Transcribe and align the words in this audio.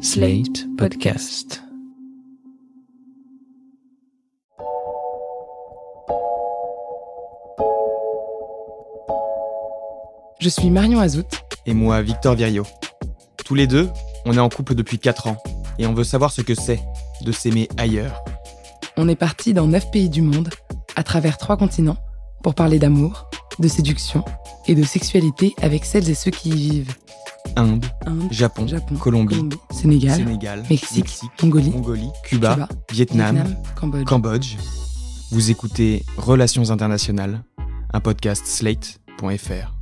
Slate 0.00 0.64
Podcast. 0.76 1.60
Je 10.38 10.48
suis 10.48 10.70
Marion 10.70 11.00
Azout. 11.00 11.26
Et 11.66 11.74
moi, 11.74 12.00
Victor 12.02 12.36
Virio. 12.36 12.64
Tous 13.44 13.56
les 13.56 13.66
deux, 13.66 13.88
on 14.24 14.34
est 14.34 14.38
en 14.38 14.48
couple 14.48 14.76
depuis 14.76 15.00
4 15.00 15.26
ans 15.26 15.36
et 15.80 15.86
on 15.88 15.94
veut 15.94 16.04
savoir 16.04 16.30
ce 16.30 16.42
que 16.42 16.54
c'est 16.54 16.80
de 17.22 17.32
s'aimer 17.32 17.68
ailleurs. 17.76 18.22
On 18.96 19.08
est 19.08 19.16
parti 19.16 19.52
dans 19.52 19.66
9 19.66 19.90
pays 19.90 20.08
du 20.08 20.22
monde, 20.22 20.50
à 20.94 21.02
travers 21.02 21.38
3 21.38 21.56
continents, 21.56 21.98
pour 22.44 22.54
parler 22.54 22.78
d'amour, 22.78 23.28
de 23.58 23.66
séduction 23.66 24.24
et 24.68 24.76
de 24.76 24.84
sexualité 24.84 25.54
avec 25.60 25.84
celles 25.84 26.08
et 26.08 26.14
ceux 26.14 26.30
qui 26.30 26.50
y 26.50 26.70
vivent. 26.70 26.94
Inde, 27.58 27.84
Japon, 28.30 28.66
Colombie, 29.00 29.48
Sénégal, 29.72 30.62
Mexique, 30.70 31.20
Mongolie, 31.42 32.10
Cuba, 32.22 32.68
Vietnam, 32.92 33.42
Cambodge. 34.06 34.56
Vous 35.32 35.50
écoutez 35.50 36.04
Relations 36.16 36.70
internationales, 36.70 37.42
un 37.92 37.98
podcast 37.98 38.46
slate.fr. 38.46 39.74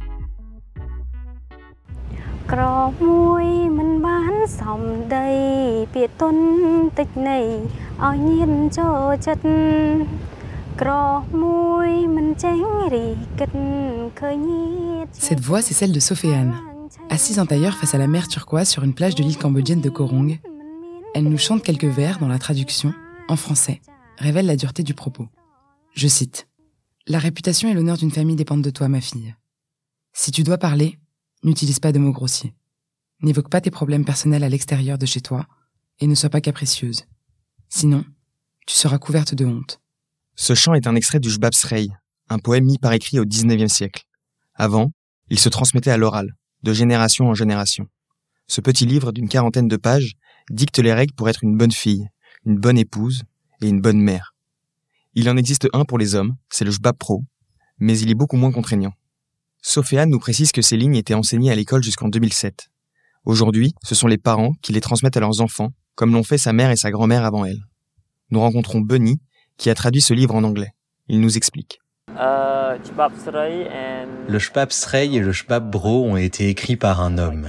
Cette 15.13 15.41
voix, 15.41 15.61
c'est 15.61 15.75
celle 15.75 15.93
de 15.93 16.01
Sophéane. 16.01 16.55
Assise 17.09 17.39
en 17.39 17.47
tailleur 17.47 17.77
face 17.77 17.95
à 17.95 17.99
la 17.99 18.09
mer 18.09 18.29
turquoise 18.29 18.69
sur 18.69 18.83
une 18.83 18.95
plage 18.95 19.15
de 19.15 19.23
l'île 19.23 19.39
cambodgienne 19.39 19.81
de 19.81 19.89
Korong, 19.89 20.41
elle 21.15 21.25
nous 21.25 21.39
chante 21.39 21.63
quelques 21.63 21.85
vers 21.85 22.19
dont 22.19 22.29
la 22.29 22.39
traduction, 22.39 22.93
en 23.29 23.37
français, 23.37 23.81
révèle 24.19 24.47
la 24.47 24.57
dureté 24.57 24.83
du 24.83 24.93
propos. 24.93 25.29
Je 25.95 26.09
cite. 26.09 26.49
La 27.07 27.19
réputation 27.19 27.71
et 27.71 27.75
l'honneur 27.75 27.97
d'une 27.97 28.11
famille 28.11 28.37
dépendent 28.37 28.65
de 28.65 28.71
toi, 28.71 28.89
ma 28.89 29.01
fille. 29.01 29.35
Si 30.13 30.33
tu 30.33 30.43
dois 30.43 30.59
parler, 30.59 30.99
n'utilise 31.45 31.79
pas 31.79 31.93
de 31.93 31.99
mots 31.99 32.13
grossiers. 32.13 32.55
N'évoque 33.23 33.51
pas 33.51 33.61
tes 33.61 33.71
problèmes 33.71 34.05
personnels 34.05 34.45
à 34.45 34.49
l'extérieur 34.49 34.99
de 34.99 35.07
chez 35.07 35.21
toi 35.21 35.47
et 36.01 36.07
ne 36.07 36.15
sois 36.15 36.29
pas 36.29 36.41
capricieuse. 36.41 37.05
Sinon, 37.69 38.05
tu 38.67 38.75
seras 38.75 38.99
couverte 38.99 39.35
de 39.35 39.47
honte. 39.47 39.81
Ce 40.35 40.55
chant 40.55 40.75
est 40.75 40.87
un 40.87 40.97
extrait 40.97 41.21
du 41.21 41.31
Jbab 41.31 41.53
un 42.29 42.39
poème 42.39 42.65
mis 42.65 42.79
par 42.79 42.93
écrit 42.93 43.21
au 43.21 43.25
XIXe 43.25 43.73
siècle. 43.73 44.03
Avant, 44.55 44.91
il 45.29 45.39
se 45.39 45.49
transmettait 45.49 45.91
à 45.91 45.97
l'oral, 45.97 46.35
de 46.63 46.73
génération 46.73 47.29
en 47.29 47.35
génération. 47.35 47.87
Ce 48.49 48.61
petit 48.61 48.87
livre 48.87 49.13
d'une 49.13 49.29
quarantaine 49.29 49.69
de 49.69 49.77
pages 49.77 50.15
dicte 50.51 50.79
les 50.79 50.93
règles 50.93 51.15
pour 51.15 51.29
être 51.29 51.43
une 51.43 51.57
bonne 51.57 51.73
fille, 51.73 52.09
une 52.45 52.59
bonne 52.59 52.79
épouse 52.79 53.23
et 53.61 53.69
une 53.69 53.81
bonne 53.81 54.01
mère. 54.01 54.35
Il 55.15 55.29
en 55.31 55.37
existe 55.37 55.69
un 55.73 55.85
pour 55.85 55.99
les 55.99 56.15
hommes, 56.15 56.37
c'est 56.49 56.65
le 56.65 56.71
Jbab 56.71 56.97
Pro, 56.97 57.25
mais 57.79 57.99
il 57.99 58.11
est 58.11 58.15
beaucoup 58.15 58.37
moins 58.37 58.53
contraignant. 58.53 58.93
Sophéane 59.63 60.11
nous 60.11 60.19
précise 60.19 60.53
que 60.53 60.63
ces 60.63 60.77
lignes 60.77 60.97
étaient 60.97 61.15
enseignées 61.15 61.51
à 61.51 61.57
l'école 61.57 61.83
jusqu'en 61.83 62.09
2007. 62.09 62.69
Aujourd'hui, 63.25 63.75
ce 63.83 63.95
sont 63.95 64.07
les 64.07 64.19
parents 64.19 64.53
qui 64.63 64.73
les 64.73 64.81
transmettent 64.81 65.17
à 65.17 65.21
leurs 65.21 65.41
enfants, 65.41 65.73
comme 65.97 66.13
l'ont 66.13 66.23
fait 66.23 66.39
sa 66.39 66.53
mère 66.53 66.71
et 66.71 66.77
sa 66.77 66.91
grand-mère 66.91 67.25
avant 67.25 67.45
elle. 67.45 67.67
Nous 68.31 68.41
rencontrons 68.41 68.81
Bunny, 68.81 69.21
qui 69.57 69.71
a 69.71 69.75
traduit 69.75 70.01
ce 70.01 70.15
livre 70.15 70.35
en 70.35 70.45
anglais. 70.45 70.73
Il 71.09 71.21
nous 71.21 71.37
explique. 71.37 71.81
Le 72.19 72.79
Shbab 74.39 74.71
Srey 74.71 75.13
et 75.13 75.21
le 75.21 75.33
Shbab 75.33 75.71
Bro 75.71 76.05
ont 76.05 76.17
été 76.17 76.49
écrits 76.49 76.77
par 76.77 77.03
un 77.03 77.19
homme. 77.19 77.49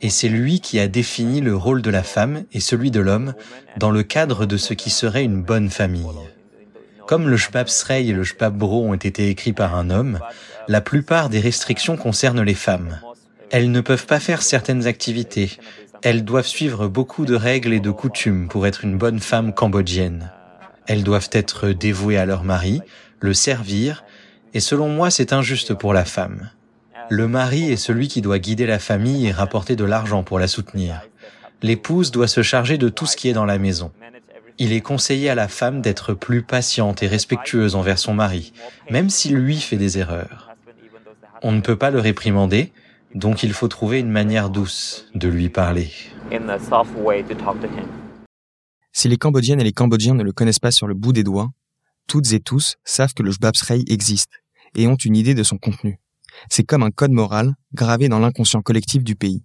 Et 0.00 0.10
c'est 0.10 0.28
lui 0.28 0.60
qui 0.60 0.78
a 0.78 0.86
défini 0.86 1.40
le 1.40 1.56
rôle 1.56 1.82
de 1.82 1.90
la 1.90 2.04
femme 2.04 2.44
et 2.52 2.60
celui 2.60 2.90
de 2.90 3.00
l'homme 3.00 3.34
dans 3.78 3.90
le 3.90 4.04
cadre 4.04 4.46
de 4.46 4.56
ce 4.56 4.74
qui 4.74 4.90
serait 4.90 5.24
une 5.24 5.42
bonne 5.42 5.70
famille. 5.70 6.06
Comme 7.06 7.28
le 7.28 7.36
Shbab 7.36 7.66
Srey 7.66 8.06
et 8.06 8.12
le 8.12 8.22
Shbab 8.22 8.56
Bro 8.56 8.84
ont 8.84 8.94
été 8.94 9.28
écrits 9.28 9.52
par 9.52 9.74
un 9.74 9.90
homme, 9.90 10.20
la 10.68 10.80
plupart 10.80 11.28
des 11.28 11.40
restrictions 11.40 11.96
concernent 11.96 12.42
les 12.42 12.54
femmes. 12.54 13.00
Elles 13.50 13.72
ne 13.72 13.80
peuvent 13.80 14.06
pas 14.06 14.20
faire 14.20 14.42
certaines 14.42 14.86
activités. 14.86 15.58
Elles 16.02 16.24
doivent 16.24 16.46
suivre 16.46 16.86
beaucoup 16.86 17.24
de 17.24 17.34
règles 17.34 17.72
et 17.72 17.80
de 17.80 17.90
coutumes 17.90 18.46
pour 18.46 18.68
être 18.68 18.84
une 18.84 18.96
bonne 18.96 19.18
femme 19.18 19.52
cambodgienne. 19.52 20.30
Elles 20.86 21.02
doivent 21.02 21.30
être 21.32 21.70
dévouées 21.70 22.16
à 22.16 22.26
leur 22.26 22.44
mari, 22.44 22.80
le 23.20 23.34
servir, 23.34 24.04
et 24.54 24.60
selon 24.60 24.88
moi 24.88 25.10
c'est 25.10 25.32
injuste 25.32 25.74
pour 25.74 25.94
la 25.94 26.04
femme. 26.04 26.50
Le 27.08 27.26
mari 27.26 27.70
est 27.70 27.76
celui 27.76 28.08
qui 28.08 28.22
doit 28.22 28.38
guider 28.38 28.66
la 28.66 28.78
famille 28.78 29.26
et 29.26 29.32
rapporter 29.32 29.76
de 29.76 29.84
l'argent 29.84 30.22
pour 30.22 30.38
la 30.38 30.48
soutenir. 30.48 31.02
L'épouse 31.62 32.10
doit 32.10 32.28
se 32.28 32.42
charger 32.42 32.78
de 32.78 32.88
tout 32.88 33.06
ce 33.06 33.16
qui 33.16 33.28
est 33.28 33.32
dans 33.32 33.44
la 33.44 33.58
maison. 33.58 33.92
Il 34.58 34.72
est 34.72 34.80
conseillé 34.80 35.28
à 35.28 35.34
la 35.34 35.48
femme 35.48 35.80
d'être 35.80 36.14
plus 36.14 36.42
patiente 36.42 37.02
et 37.02 37.06
respectueuse 37.06 37.74
envers 37.74 37.98
son 37.98 38.14
mari, 38.14 38.52
même 38.90 39.10
si 39.10 39.30
lui 39.30 39.58
fait 39.58 39.76
des 39.76 39.98
erreurs. 39.98 40.50
On 41.42 41.52
ne 41.52 41.60
peut 41.60 41.76
pas 41.76 41.90
le 41.90 41.98
réprimander, 41.98 42.72
donc 43.14 43.42
il 43.42 43.52
faut 43.52 43.68
trouver 43.68 43.98
une 43.98 44.10
manière 44.10 44.50
douce 44.50 45.08
de 45.14 45.28
lui 45.28 45.48
parler. 45.48 45.90
Si 48.92 49.08
les 49.08 49.16
Cambodgiennes 49.16 49.60
et 49.60 49.64
les 49.64 49.72
Cambodgiens 49.72 50.14
ne 50.14 50.22
le 50.22 50.32
connaissent 50.32 50.58
pas 50.58 50.70
sur 50.70 50.86
le 50.86 50.94
bout 50.94 51.12
des 51.12 51.24
doigts, 51.24 51.50
toutes 52.10 52.32
et 52.32 52.40
tous 52.40 52.74
savent 52.84 53.14
que 53.14 53.22
le 53.22 53.30
Jbab 53.30 53.54
Srey 53.54 53.84
existe 53.86 54.42
et 54.74 54.88
ont 54.88 54.96
une 54.96 55.14
idée 55.14 55.34
de 55.34 55.44
son 55.44 55.58
contenu. 55.58 56.00
C'est 56.48 56.64
comme 56.64 56.82
un 56.82 56.90
code 56.90 57.12
moral 57.12 57.54
gravé 57.72 58.08
dans 58.08 58.18
l'inconscient 58.18 58.62
collectif 58.62 59.04
du 59.04 59.14
pays. 59.14 59.44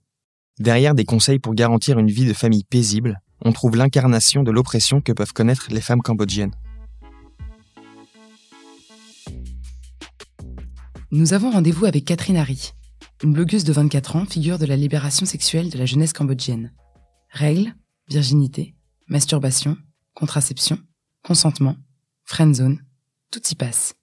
Derrière 0.58 0.96
des 0.96 1.06
conseils 1.06 1.38
pour 1.38 1.54
garantir 1.54 2.00
une 2.00 2.10
vie 2.10 2.26
de 2.26 2.34
famille 2.34 2.64
paisible, 2.64 3.22
on 3.42 3.52
trouve 3.52 3.76
l'incarnation 3.76 4.42
de 4.42 4.50
l'oppression 4.50 5.00
que 5.00 5.12
peuvent 5.12 5.32
connaître 5.32 5.68
les 5.70 5.80
femmes 5.80 6.02
cambodgiennes. 6.02 6.56
Nous 11.12 11.34
avons 11.34 11.52
rendez-vous 11.52 11.86
avec 11.86 12.06
Catherine 12.06 12.38
Harry, 12.38 12.72
une 13.24 13.34
blogueuse 13.34 13.64
de 13.64 13.74
24 13.74 14.16
ans, 14.16 14.26
figure 14.26 14.58
de 14.58 14.66
la 14.66 14.76
libération 14.76 15.28
sexuelle 15.28 15.70
de 15.70 15.78
la 15.78 15.86
jeunesse 15.86 16.14
cambodgienne. 16.14 16.74
Règles, 17.30 17.76
virginité, 18.10 18.74
masturbation, 19.08 19.78
contraception, 20.16 20.80
consentement, 21.24 21.76
friendzone, 22.26 22.80
tout 23.32 23.42
y 23.50 23.56
passe. 23.56 23.96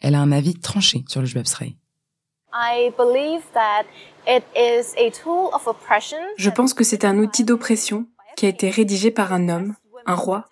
Elle 0.00 0.14
a 0.14 0.20
un 0.20 0.32
avis 0.32 0.58
tranché 0.58 1.04
sur 1.08 1.20
le 1.20 1.26
Jbab 1.26 1.46
Srey. 1.46 1.76
Je 6.36 6.50
pense 6.50 6.74
que 6.74 6.84
c'est 6.84 7.04
un 7.04 7.18
outil 7.18 7.44
d'oppression 7.44 8.06
qui 8.36 8.46
a 8.46 8.48
été 8.48 8.70
rédigé 8.70 9.10
par 9.10 9.32
un 9.32 9.48
homme, 9.48 9.74
un 10.06 10.14
roi, 10.14 10.48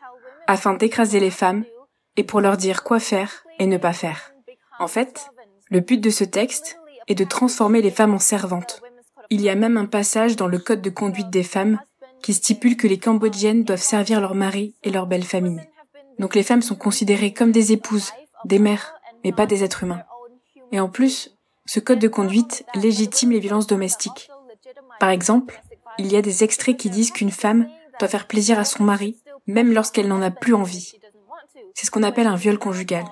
afin 0.47 0.75
d'écraser 0.75 1.21
les 1.21 1.31
femmes 1.31 1.65
et 2.17 2.25
pour 2.25 2.41
leur 2.41 2.57
dire 2.57 2.83
quoi 2.83 3.01
faire 3.01 3.45
et 3.59 3.67
ne 3.67 3.79
pas 3.79 3.93
faire. 3.93 4.33
En 4.79 4.89
fait, 4.89 5.31
le 5.71 5.81
but 5.81 5.99
de 5.99 6.11
ce 6.11 6.25
texte 6.25 6.79
est 7.09 7.15
de 7.15 7.25
transformer 7.25 7.83
les 7.83 7.91
femmes 7.91 8.15
en 8.15 8.19
servantes. 8.19 8.83
Il 9.31 9.41
y 9.41 9.49
a 9.49 9.55
même 9.55 9.77
un 9.77 9.87
passage 9.87 10.37
dans 10.37 10.47
le 10.47 10.59
code 10.59 10.83
de 10.83 10.91
conduite 10.91 11.31
des 11.31 11.43
femmes 11.43 11.81
qui 12.23 12.35
stipule 12.35 12.77
que 12.77 12.87
les 12.87 12.99
Cambodgiennes 12.99 13.65
doivent 13.65 13.81
servir 13.81 14.21
leur 14.21 14.35
mari 14.35 14.75
et 14.83 14.91
leur 14.91 15.07
belle 15.07 15.25
famille. 15.25 15.61
Donc 16.19 16.35
les 16.35 16.43
femmes 16.43 16.63
sont 16.63 16.77
considérées 16.77 17.33
comme 17.33 17.53
des 17.53 17.73
épouses, 17.73 18.13
des 18.45 18.59
mères, 18.59 18.95
mais 19.25 19.33
pas 19.33 19.47
des 19.47 19.65
êtres 19.65 19.85
humains. 19.85 20.03
Et 20.73 20.81
en 20.81 20.89
plus, 20.89 21.37
ce 21.67 21.81
code 21.81 21.99
de 21.99 22.09
conduite 22.09 22.65
légitime 22.75 23.33
les 23.33 23.41
violences 23.41 23.67
domestiques. 23.67 24.31
Par 25.01 25.11
exemple, 25.11 25.63
il 25.99 26.11
y 26.11 26.17
a 26.17 26.23
des 26.23 26.45
extraits 26.45 26.77
qui 26.77 26.91
disent 26.91 27.11
qu'une 27.11 27.31
femme 27.31 27.69
doit 27.99 28.09
faire 28.09 28.27
plaisir 28.27 28.59
à 28.59 28.65
son 28.65 28.85
mari, 28.85 29.17
même 29.47 29.73
lorsqu'elle 29.73 30.09
n'en 30.09 30.23
a 30.23 30.31
plus 30.31 30.55
envie. 30.55 30.93
C'est 31.75 31.87
ce 31.87 31.91
qu'on 31.91 32.03
appelle 32.03 32.27
un 32.27 32.37
viol 32.37 32.59
conjugal. 32.59 33.05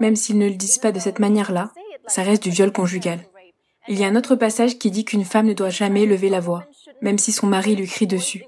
Même 0.00 0.16
s'ils 0.16 0.38
ne 0.38 0.48
le 0.48 0.54
disent 0.54 0.78
pas 0.78 0.92
de 0.92 0.98
cette 0.98 1.18
manière-là, 1.18 1.70
ça 2.06 2.22
reste 2.22 2.42
du 2.42 2.50
viol 2.50 2.72
conjugal. 2.72 3.20
Il 3.88 3.98
y 3.98 4.04
a 4.04 4.08
un 4.08 4.16
autre 4.16 4.34
passage 4.34 4.78
qui 4.78 4.90
dit 4.90 5.04
qu'une 5.04 5.24
femme 5.24 5.46
ne 5.46 5.52
doit 5.52 5.70
jamais 5.70 6.06
lever 6.06 6.30
la 6.30 6.40
voix, 6.40 6.64
même 7.00 7.18
si 7.18 7.32
son 7.32 7.46
mari 7.46 7.76
lui 7.76 7.86
crie 7.86 8.06
dessus. 8.06 8.44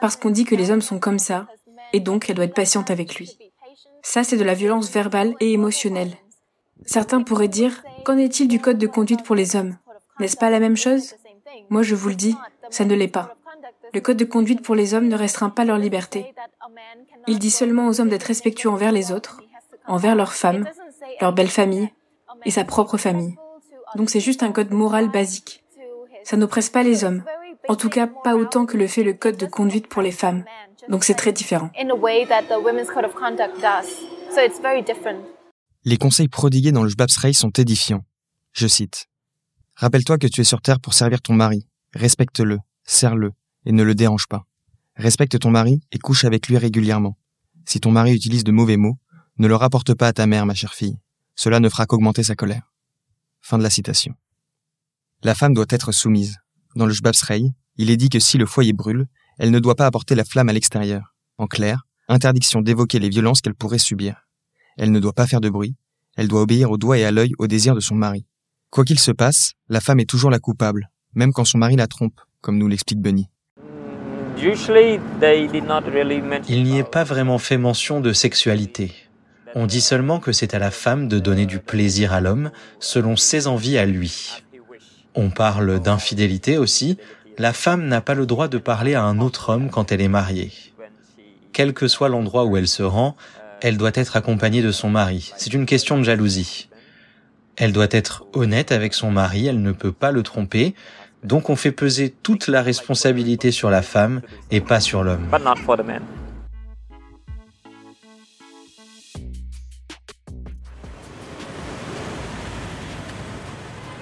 Parce 0.00 0.16
qu'on 0.16 0.30
dit 0.30 0.44
que 0.44 0.54
les 0.54 0.70
hommes 0.70 0.82
sont 0.82 0.98
comme 0.98 1.18
ça, 1.18 1.46
et 1.92 2.00
donc 2.00 2.28
elle 2.28 2.36
doit 2.36 2.44
être 2.44 2.54
patiente 2.54 2.90
avec 2.90 3.16
lui. 3.16 3.36
Ça, 4.08 4.22
c'est 4.22 4.36
de 4.36 4.44
la 4.44 4.54
violence 4.54 4.88
verbale 4.88 5.34
et 5.40 5.52
émotionnelle. 5.52 6.12
Certains 6.84 7.22
pourraient 7.22 7.48
dire, 7.48 7.82
qu'en 8.04 8.16
est-il 8.16 8.46
du 8.46 8.60
code 8.60 8.78
de 8.78 8.86
conduite 8.86 9.24
pour 9.24 9.34
les 9.34 9.56
hommes? 9.56 9.76
N'est-ce 10.20 10.36
pas 10.36 10.48
la 10.48 10.60
même 10.60 10.76
chose? 10.76 11.16
Moi, 11.70 11.82
je 11.82 11.96
vous 11.96 12.08
le 12.10 12.14
dis, 12.14 12.36
ça 12.70 12.84
ne 12.84 12.94
l'est 12.94 13.08
pas. 13.08 13.34
Le 13.92 14.00
code 14.00 14.16
de 14.16 14.24
conduite 14.24 14.62
pour 14.62 14.76
les 14.76 14.94
hommes 14.94 15.08
ne 15.08 15.16
restreint 15.16 15.50
pas 15.50 15.64
leur 15.64 15.76
liberté. 15.76 16.32
Il 17.26 17.40
dit 17.40 17.50
seulement 17.50 17.88
aux 17.88 18.00
hommes 18.00 18.08
d'être 18.08 18.22
respectueux 18.28 18.70
envers 18.70 18.92
les 18.92 19.10
autres, 19.10 19.42
envers 19.88 20.14
leurs 20.14 20.34
femmes, 20.34 20.68
leur 21.20 21.32
belle 21.32 21.50
famille 21.50 21.92
et 22.44 22.52
sa 22.52 22.62
propre 22.62 22.98
famille. 22.98 23.36
Donc 23.96 24.08
c'est 24.08 24.20
juste 24.20 24.44
un 24.44 24.52
code 24.52 24.70
moral 24.70 25.10
basique. 25.10 25.64
Ça 26.22 26.36
n'oppresse 26.36 26.70
pas 26.70 26.84
les 26.84 27.02
hommes. 27.02 27.24
En 27.68 27.76
tout 27.76 27.88
cas, 27.88 28.06
pas 28.06 28.36
autant 28.36 28.66
que 28.66 28.76
le 28.76 28.86
fait 28.86 29.02
le 29.02 29.12
code 29.12 29.36
de 29.36 29.46
conduite 29.46 29.88
pour 29.88 30.02
les 30.02 30.12
femmes. 30.12 30.44
Donc 30.88 31.04
c'est 31.04 31.14
très 31.14 31.32
différent. 31.32 31.70
Les 35.84 35.96
conseils 35.96 36.28
prodigués 36.28 36.72
dans 36.72 36.82
le 36.82 36.88
Jbab 36.88 37.10
Srey 37.10 37.32
sont 37.32 37.50
édifiants. 37.50 38.04
Je 38.52 38.66
cite. 38.66 39.06
Rappelle-toi 39.74 40.18
que 40.18 40.26
tu 40.26 40.40
es 40.40 40.44
sur 40.44 40.62
terre 40.62 40.80
pour 40.80 40.94
servir 40.94 41.20
ton 41.20 41.34
mari. 41.34 41.66
Respecte-le, 41.94 42.58
serre-le 42.84 43.32
et 43.64 43.72
ne 43.72 43.82
le 43.82 43.94
dérange 43.94 44.26
pas. 44.26 44.44
Respecte 44.96 45.38
ton 45.38 45.50
mari 45.50 45.80
et 45.92 45.98
couche 45.98 46.24
avec 46.24 46.48
lui 46.48 46.56
régulièrement. 46.56 47.18
Si 47.66 47.80
ton 47.80 47.90
mari 47.90 48.14
utilise 48.14 48.44
de 48.44 48.52
mauvais 48.52 48.76
mots, 48.76 48.98
ne 49.38 49.48
le 49.48 49.54
rapporte 49.54 49.92
pas 49.94 50.08
à 50.08 50.12
ta 50.12 50.26
mère, 50.26 50.46
ma 50.46 50.54
chère 50.54 50.74
fille. 50.74 50.98
Cela 51.34 51.60
ne 51.60 51.68
fera 51.68 51.84
qu'augmenter 51.84 52.22
sa 52.22 52.34
colère. 52.34 52.72
Fin 53.42 53.58
de 53.58 53.62
la 53.62 53.70
citation. 53.70 54.14
La 55.22 55.34
femme 55.34 55.52
doit 55.52 55.66
être 55.68 55.92
soumise. 55.92 56.38
Dans 56.76 56.84
le 56.84 56.92
Jbabsrei, 56.92 57.54
il 57.78 57.90
est 57.90 57.96
dit 57.96 58.10
que 58.10 58.18
si 58.18 58.36
le 58.36 58.44
foyer 58.44 58.74
brûle, 58.74 59.06
elle 59.38 59.50
ne 59.50 59.58
doit 59.58 59.76
pas 59.76 59.86
apporter 59.86 60.14
la 60.14 60.24
flamme 60.24 60.50
à 60.50 60.52
l'extérieur. 60.52 61.14
En 61.38 61.46
clair, 61.46 61.86
interdiction 62.06 62.60
d'évoquer 62.60 62.98
les 62.98 63.08
violences 63.08 63.40
qu'elle 63.40 63.54
pourrait 63.54 63.78
subir. 63.78 64.26
Elle 64.76 64.92
ne 64.92 65.00
doit 65.00 65.14
pas 65.14 65.26
faire 65.26 65.40
de 65.40 65.48
bruit, 65.48 65.74
elle 66.18 66.28
doit 66.28 66.42
obéir 66.42 66.70
au 66.70 66.76
doigt 66.76 66.98
et 66.98 67.06
à 67.06 67.10
l'œil 67.10 67.32
au 67.38 67.46
désir 67.46 67.74
de 67.74 67.80
son 67.80 67.94
mari. 67.94 68.26
Quoi 68.68 68.84
qu'il 68.84 68.98
se 68.98 69.10
passe, 69.10 69.54
la 69.70 69.80
femme 69.80 70.00
est 70.00 70.08
toujours 70.08 70.30
la 70.30 70.38
coupable, 70.38 70.90
même 71.14 71.32
quand 71.32 71.46
son 71.46 71.56
mari 71.56 71.76
la 71.76 71.86
trompe, 71.86 72.20
comme 72.42 72.58
nous 72.58 72.68
l'explique 72.68 73.00
Bunny. 73.00 73.30
Il 76.48 76.62
n'y 76.62 76.78
est 76.78 76.90
pas 76.90 77.04
vraiment 77.04 77.38
fait 77.38 77.56
mention 77.56 78.02
de 78.02 78.12
sexualité. 78.12 78.92
On 79.54 79.64
dit 79.64 79.80
seulement 79.80 80.20
que 80.20 80.32
c'est 80.32 80.52
à 80.52 80.58
la 80.58 80.70
femme 80.70 81.08
de 81.08 81.18
donner 81.18 81.46
du 81.46 81.58
plaisir 81.58 82.12
à 82.12 82.20
l'homme 82.20 82.50
selon 82.80 83.16
ses 83.16 83.46
envies 83.46 83.78
à 83.78 83.86
lui. 83.86 84.42
On 85.16 85.30
parle 85.30 85.80
d'infidélité 85.80 86.58
aussi. 86.58 86.98
La 87.38 87.54
femme 87.54 87.86
n'a 87.86 88.02
pas 88.02 88.14
le 88.14 88.26
droit 88.26 88.48
de 88.48 88.58
parler 88.58 88.94
à 88.94 89.02
un 89.02 89.18
autre 89.18 89.48
homme 89.48 89.70
quand 89.70 89.90
elle 89.90 90.02
est 90.02 90.08
mariée. 90.08 90.52
Quel 91.52 91.72
que 91.72 91.88
soit 91.88 92.10
l'endroit 92.10 92.44
où 92.44 92.58
elle 92.58 92.68
se 92.68 92.82
rend, 92.82 93.16
elle 93.62 93.78
doit 93.78 93.92
être 93.94 94.16
accompagnée 94.16 94.60
de 94.60 94.70
son 94.70 94.90
mari. 94.90 95.32
C'est 95.38 95.54
une 95.54 95.64
question 95.64 95.96
de 95.96 96.02
jalousie. 96.02 96.68
Elle 97.56 97.72
doit 97.72 97.88
être 97.90 98.26
honnête 98.34 98.72
avec 98.72 98.92
son 98.92 99.10
mari, 99.10 99.46
elle 99.46 99.62
ne 99.62 99.72
peut 99.72 99.92
pas 99.92 100.12
le 100.12 100.22
tromper. 100.22 100.74
Donc 101.24 101.48
on 101.48 101.56
fait 101.56 101.72
peser 101.72 102.14
toute 102.22 102.48
la 102.48 102.60
responsabilité 102.60 103.50
sur 103.50 103.70
la 103.70 103.80
femme 103.80 104.20
et 104.50 104.60
pas 104.60 104.80
sur 104.80 105.02
l'homme. 105.02 105.26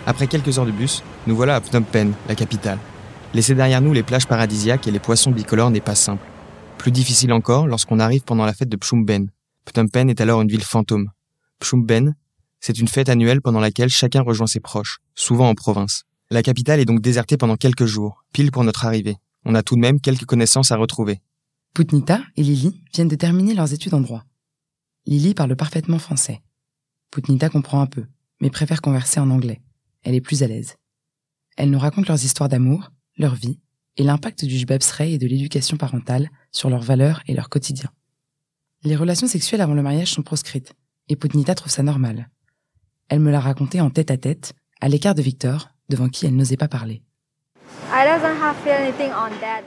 Après 0.07 0.27
quelques 0.27 0.59
heures 0.59 0.67
de 0.67 0.71
bus, 0.71 1.03
nous 1.27 1.35
voilà 1.35 1.57
à 1.57 1.61
Phnom 1.61 1.83
Penh, 1.83 2.13
la 2.29 2.35
capitale. 2.35 2.79
Laisser 3.33 3.55
derrière 3.55 3.81
nous 3.81 3.93
les 3.93 4.03
plages 4.03 4.27
paradisiaques 4.27 4.87
et 4.87 4.91
les 4.91 4.99
poissons 4.99 5.31
bicolores 5.31 5.71
n'est 5.71 5.81
pas 5.81 5.95
simple. 5.95 6.25
Plus 6.77 6.93
difficile 6.93 7.33
encore 7.33 7.67
lorsqu'on 7.67 7.99
arrive 7.99 8.23
pendant 8.23 8.45
la 8.45 8.53
fête 8.53 8.69
de 8.69 8.77
Phnom 8.77 9.05
Penh. 9.05 9.31
Phnom 9.67 9.89
Penh 9.89 10.11
est 10.11 10.21
alors 10.21 10.43
une 10.43 10.49
ville 10.49 10.63
fantôme. 10.63 11.11
Phnom 11.63 11.85
Penh, 11.85 12.15
c'est 12.61 12.79
une 12.79 12.89
fête 12.89 13.09
annuelle 13.09 13.41
pendant 13.41 13.61
laquelle 13.61 13.89
chacun 13.89 14.21
rejoint 14.21 14.47
ses 14.47 14.61
proches, 14.61 14.99
souvent 15.15 15.49
en 15.49 15.55
province. 15.55 16.05
La 16.31 16.43
capitale 16.43 16.81
est 16.81 16.85
donc 16.85 17.01
désertée 17.01 17.39
pendant 17.39 17.57
quelques 17.57 17.87
jours, 17.87 18.25
pile 18.33 18.51
pour 18.51 18.65
notre 18.65 18.85
arrivée. 18.85 19.17
On 19.47 19.55
a 19.55 19.63
tout 19.63 19.75
de 19.75 19.81
même 19.81 20.01
quelques 20.01 20.27
connaissances 20.27 20.71
à 20.71 20.77
retrouver. 20.77 21.21
Putnita 21.73 22.21
et 22.37 22.43
Lily 22.43 22.83
viennent 22.93 23.09
de 23.09 23.17
terminer 23.17 23.55
leurs 23.55 23.73
études 23.73 23.95
en 23.95 24.01
droit. 24.01 24.25
Lily 25.07 25.35
parle 25.35 25.57
parfaitement 25.57 25.99
français. 25.99 26.43
Putnita 27.11 27.49
comprend 27.49 27.81
un 27.81 27.87
peu, 27.87 28.05
mais 28.41 28.51
préfère 28.51 28.81
converser 28.81 29.19
en 29.19 29.31
anglais. 29.31 29.61
Elle 30.05 30.15
est 30.15 30.21
plus 30.21 30.43
à 30.43 30.47
l'aise. 30.47 30.77
Elles 31.57 31.71
nous 31.71 31.79
racontent 31.79 32.09
leurs 32.09 32.25
histoires 32.25 32.49
d'amour, 32.49 32.91
leur 33.17 33.35
vie, 33.35 33.59
et 33.97 34.03
l'impact 34.03 34.45
du 34.45 34.57
jbabsrei 34.57 35.13
et 35.13 35.19
de 35.19 35.27
l'éducation 35.27 35.77
parentale 35.77 36.31
sur 36.53 36.71
leurs 36.71 36.83
valeurs 36.83 37.23
et 37.27 37.35
leur 37.35 37.49
quotidien. 37.49 37.91
Les 38.83 38.97
relations 38.97 39.27
sexuelles 39.27 39.61
avant 39.61 39.75
le 39.75 39.83
mariage 39.83 40.13
sont 40.13 40.23
proscrites, 40.23 40.75
et 41.09 41.17
Putnita 41.17 41.55
trouve 41.55 41.73
ça 41.73 41.83
normal. 41.83 42.29
Elle 43.09 43.21
me 43.21 43.31
l'a 43.31 43.41
raconté 43.41 43.81
en 43.81 43.91
tête 43.91 44.11
à 44.11 44.17
tête, 44.17 44.53
à 44.81 44.89
l'écart 44.89 45.15
de 45.15 45.23
Victor, 45.23 45.71
devant 45.89 46.09
qui 46.09 46.27
elle 46.27 46.37
n'osait 46.37 46.57
pas 46.57 46.69
parler. 46.69 47.03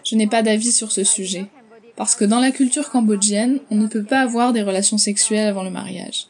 Je 0.05 0.15
n'ai 0.15 0.27
pas 0.27 0.43
d'avis 0.43 0.71
sur 0.71 0.91
ce 0.91 1.03
sujet, 1.03 1.47
parce 1.95 2.15
que 2.15 2.25
dans 2.25 2.39
la 2.39 2.51
culture 2.51 2.89
cambodgienne, 2.89 3.59
on 3.71 3.75
ne 3.75 3.87
peut 3.87 4.03
pas 4.03 4.21
avoir 4.21 4.53
des 4.53 4.61
relations 4.61 4.97
sexuelles 4.97 5.47
avant 5.47 5.63
le 5.63 5.71
mariage. 5.71 6.27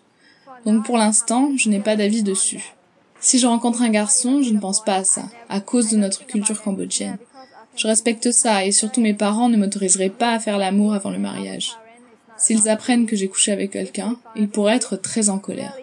Donc 0.66 0.86
pour 0.86 0.98
l'instant, 0.98 1.52
je 1.58 1.70
n'ai 1.70 1.80
pas 1.80 1.96
d'avis 1.96 2.24
dessus. 2.24 2.77
Si 3.28 3.40
je 3.40 3.46
rencontre 3.46 3.82
un 3.82 3.90
garçon, 3.90 4.42
je 4.42 4.54
ne 4.54 4.60
pense 4.62 4.82
pas 4.82 4.96
à 4.96 5.04
ça, 5.04 5.24
à 5.50 5.60
cause 5.60 5.90
de 5.90 5.98
notre 5.98 6.26
culture 6.26 6.62
cambodgienne. 6.62 7.18
Je 7.76 7.86
respecte 7.86 8.32
ça 8.32 8.64
et 8.64 8.72
surtout 8.72 9.02
mes 9.02 9.14
parents 9.14 9.50
ne 9.50 9.58
m'autoriseraient 9.58 10.12
pas 10.12 10.32
à 10.32 10.40
faire 10.40 10.58
l'amour 10.58 10.94
avant 10.94 11.10
le 11.10 11.20
mariage. 11.20 11.74
S'ils 12.38 12.70
apprennent 12.70 13.06
que 13.06 13.18
j'ai 13.18 13.28
couché 13.28 13.52
avec 13.52 13.72
quelqu'un, 13.72 14.16
ils 14.38 14.48
pourraient 14.48 14.78
être 14.78 14.96
très 14.96 15.30
en 15.30 15.40
colère. 15.40 15.76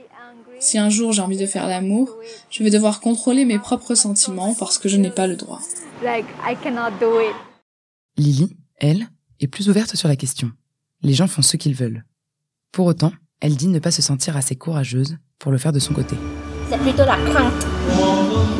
Si 0.58 0.78
un 0.78 0.88
jour 0.88 1.12
j'ai 1.12 1.20
envie 1.20 1.36
de 1.36 1.44
faire 1.44 1.66
l'amour, 1.66 2.16
je 2.48 2.64
vais 2.64 2.70
devoir 2.70 3.02
contrôler 3.02 3.44
mes 3.44 3.58
propres 3.58 3.94
sentiments 3.94 4.54
parce 4.54 4.78
que 4.78 4.88
je 4.88 4.96
n'ai 4.96 5.10
pas 5.10 5.26
le 5.26 5.36
droit. 5.36 5.60
Lily, 8.16 8.56
elle, 8.76 9.06
est 9.40 9.48
plus 9.48 9.68
ouverte 9.68 9.96
sur 9.96 10.08
la 10.08 10.16
question. 10.16 10.50
Les 11.02 11.12
gens 11.12 11.28
font 11.28 11.42
ce 11.42 11.58
qu'ils 11.58 11.74
veulent. 11.74 12.06
Pour 12.72 12.86
autant, 12.86 13.12
elle 13.42 13.56
dit 13.56 13.68
ne 13.68 13.80
pas 13.80 13.90
se 13.90 14.00
sentir 14.00 14.34
assez 14.34 14.56
courageuse 14.56 15.18
pour 15.38 15.52
le 15.52 15.58
faire 15.58 15.72
de 15.72 15.78
son 15.78 15.92
côté. 15.92 16.16
C'est 16.70 16.78
plutôt 16.78 17.04
la 17.04 17.16
crainte. 17.30 17.66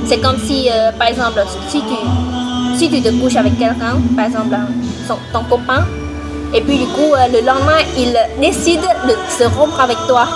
C'est 0.06 0.18
comme 0.18 0.38
si, 0.38 0.68
euh, 0.70 0.92
par 0.92 1.08
exemple, 1.08 1.40
si 1.68 1.80
tu, 1.80 2.78
si 2.78 2.90
tu 2.90 3.02
te 3.02 3.08
couches 3.20 3.36
avec 3.36 3.58
quelqu'un, 3.58 3.96
par 4.16 4.26
exemple 4.26 4.56
ton 5.32 5.44
copain, 5.44 5.84
et 6.52 6.60
puis 6.60 6.78
du 6.78 6.86
coup, 6.86 7.12
euh, 7.12 7.26
le 7.32 7.46
lendemain, 7.46 7.78
il 7.96 8.16
décide 8.40 8.80
de 8.80 9.14
se 9.28 9.44
rompre 9.44 9.80
avec 9.80 9.96
toi 10.06 10.26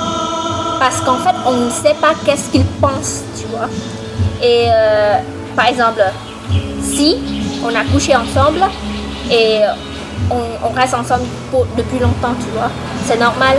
parce 0.81 1.01
qu'en 1.01 1.17
fait, 1.17 1.35
on 1.47 1.53
ne 1.53 1.71
sait 1.71 1.95
pas 2.01 2.13
qu'est-ce 2.25 2.51
qu'il 2.51 2.65
pense, 2.81 3.23
tu 3.39 3.47
vois. 3.47 3.69
Et 4.43 4.67
euh, 4.69 5.19
par 5.55 5.67
exemple, 5.67 6.03
si 6.83 7.17
on 7.65 7.75
a 7.75 7.85
couché 7.93 8.15
ensemble 8.17 8.61
et 9.31 9.61
on, 10.31 10.69
reste 10.75 10.95
ensemble 10.95 11.25
depuis 11.77 11.99
longtemps, 11.99 12.35
tu 12.39 12.47
vois, 12.57 12.71
c'est 13.05 13.19
normal. 13.19 13.57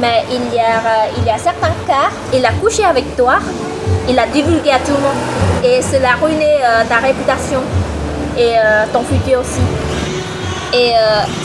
Mais 0.00 0.24
il 0.30 0.54
y, 0.54 0.60
a, 0.60 0.62
euh, 0.62 1.16
il 1.16 1.24
y 1.24 1.30
a 1.30 1.38
certains 1.38 1.72
cas, 1.86 2.10
il 2.32 2.44
a 2.44 2.52
couché 2.52 2.84
avec 2.84 3.16
toi, 3.16 3.38
il 4.08 4.18
a 4.18 4.26
divulgué 4.26 4.70
à 4.70 4.78
tout 4.78 4.92
le 4.92 5.00
monde 5.00 5.64
et 5.64 5.82
cela 5.82 6.10
a 6.12 6.24
ruiné 6.24 6.46
euh, 6.62 6.84
ta 6.88 6.96
réputation 6.96 7.60
et 8.36 8.54
ton 8.92 9.02
futur 9.02 9.40
aussi. 9.40 9.60
Et 10.72 10.92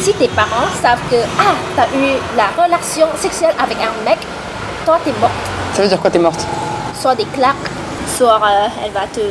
si 0.01 0.13
tes 0.13 0.27
parents 0.27 0.69
savent 0.79 0.99
que 1.09 1.15
ah, 1.39 1.55
tu 1.73 1.81
as 1.81 1.99
eu 1.99 2.11
la 2.37 2.63
relation 2.63 3.07
sexuelle 3.17 3.55
avec 3.57 3.77
un 3.77 4.07
mec, 4.07 4.19
toi, 4.85 4.99
t'es 5.03 5.13
morte. 5.19 5.33
Ça 5.73 5.81
veut 5.81 5.87
dire 5.87 5.99
quoi, 5.99 6.11
t'es 6.11 6.19
morte? 6.19 6.45
Soit 6.99 7.15
des 7.15 7.25
claques, 7.25 7.55
soit 8.17 8.35
euh, 8.35 8.67
elle 8.85 8.91
va 8.91 9.07
te, 9.07 9.21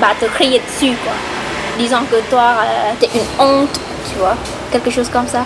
va 0.00 0.08
te 0.20 0.26
crier 0.34 0.60
dessus, 0.60 0.94
quoi. 1.02 1.12
Disant 1.78 2.02
que 2.10 2.16
toi, 2.28 2.54
euh, 2.62 2.92
t'es 2.98 3.08
une 3.14 3.26
honte, 3.38 3.80
tu 4.10 4.18
vois. 4.18 4.36
Quelque 4.70 4.90
chose 4.90 5.08
comme 5.08 5.28
ça. 5.28 5.44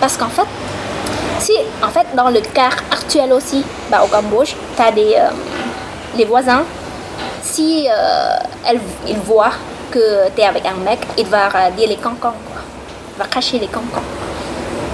Parce 0.00 0.16
qu'en 0.16 0.28
fait, 0.28 0.46
si, 1.38 1.52
en 1.82 1.88
fait, 1.88 2.06
dans 2.14 2.30
le 2.30 2.40
cas 2.40 2.70
actuel 2.90 3.32
aussi, 3.32 3.64
bah, 3.90 4.02
au 4.04 4.08
Cambodge, 4.08 4.54
t'as 4.76 4.90
des 4.90 5.14
euh, 5.16 5.30
les 6.16 6.24
voisins, 6.24 6.62
si 7.42 7.88
elle, 8.66 8.80
ils 9.08 9.18
voient 9.18 9.52
que 9.90 10.28
t'es 10.34 10.44
avec 10.44 10.64
un 10.66 10.74
mec, 10.84 11.00
il 11.18 11.26
va 11.26 11.48
dire 11.76 11.88
les 11.88 11.96
cancans, 11.96 12.34
quoi. 12.46 12.62
Il 13.14 13.18
va 13.22 13.28
cacher 13.28 13.58
les 13.58 13.66
cancans. 13.66 14.02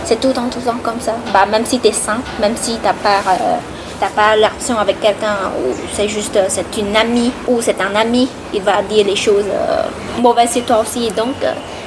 C'est 0.04 0.18
tout 0.20 0.28
le 0.28 0.34
temps, 0.34 0.48
tout 0.50 0.60
temps 0.60 0.80
comme 0.82 1.00
ça. 1.00 1.12
Bah, 1.32 1.46
même 1.46 1.64
si 1.64 1.78
tu 1.78 1.88
es 1.88 1.92
sain, 1.92 2.18
même 2.40 2.56
si 2.56 2.72
tu 2.76 2.80
pas, 2.80 3.20
euh, 3.30 4.06
pas 4.16 4.36
l'action 4.36 4.78
avec 4.78 5.00
quelqu'un, 5.00 5.36
ou 5.58 5.74
c'est 5.92 6.08
juste 6.08 6.34
euh, 6.36 6.46
c'est 6.48 6.76
une 6.78 6.96
amie, 6.96 7.30
ou 7.46 7.60
c'est 7.60 7.80
un 7.80 7.94
ami, 7.94 8.28
il 8.52 8.62
va 8.62 8.82
dire 8.82 9.06
les 9.06 9.16
choses 9.16 9.44
euh, 9.46 9.82
mauvaises 10.20 10.52
sur 10.52 10.64
toi 10.64 10.80
aussi. 10.80 11.10
Donc, 11.10 11.34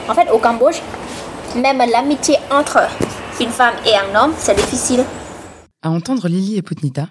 en 0.07 0.13
fait, 0.13 0.29
au 0.31 0.38
Cambodge, 0.38 0.81
même 1.55 1.77
l'amitié 1.89 2.38
entre 2.51 2.79
une 3.39 3.50
femme 3.50 3.74
et 3.86 3.96
un 3.96 4.15
homme, 4.15 4.34
c'est 4.38 4.55
difficile. 4.55 5.03
À 5.81 5.89
entendre 5.89 6.27
Lily 6.27 6.58
et 6.58 6.62
Putnita, 6.62 7.08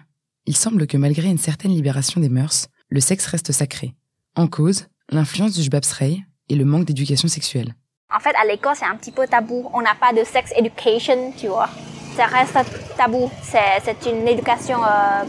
il 0.47 0.57
semble 0.57 0.87
que 0.87 0.97
malgré 0.97 1.29
une 1.29 1.39
certaine 1.39 1.73
libération 1.73 2.21
des 2.21 2.29
mœurs, 2.29 2.69
le 2.89 3.01
sexe 3.01 3.27
reste 3.27 3.53
sacré. 3.53 3.95
En 4.37 4.47
cause, 4.47 4.87
l'influence 5.11 5.53
du 5.53 5.63
jbabsrei 5.63 6.21
et 6.49 6.55
le 6.55 6.65
manque 6.65 6.85
d'éducation 6.85 7.29
sexuelle. 7.29 7.75
En 8.15 8.19
fait, 8.19 8.35
à 8.41 8.45
l'école, 8.45 8.75
c'est 8.77 8.87
un 8.87 8.97
petit 8.97 9.13
peu 9.13 9.27
tabou. 9.27 9.71
On 9.73 9.83
n'a 9.83 9.95
pas 9.95 10.13
de 10.13 10.25
sex 10.25 10.53
education, 10.57 11.33
tu 11.37 11.49
vois. 11.49 11.69
Ça 12.17 12.27
reste 12.27 12.57
tabou. 12.97 13.31
C'est 13.43 14.11
une 14.11 14.27
éducation 14.27 14.79
euh, 14.83 15.25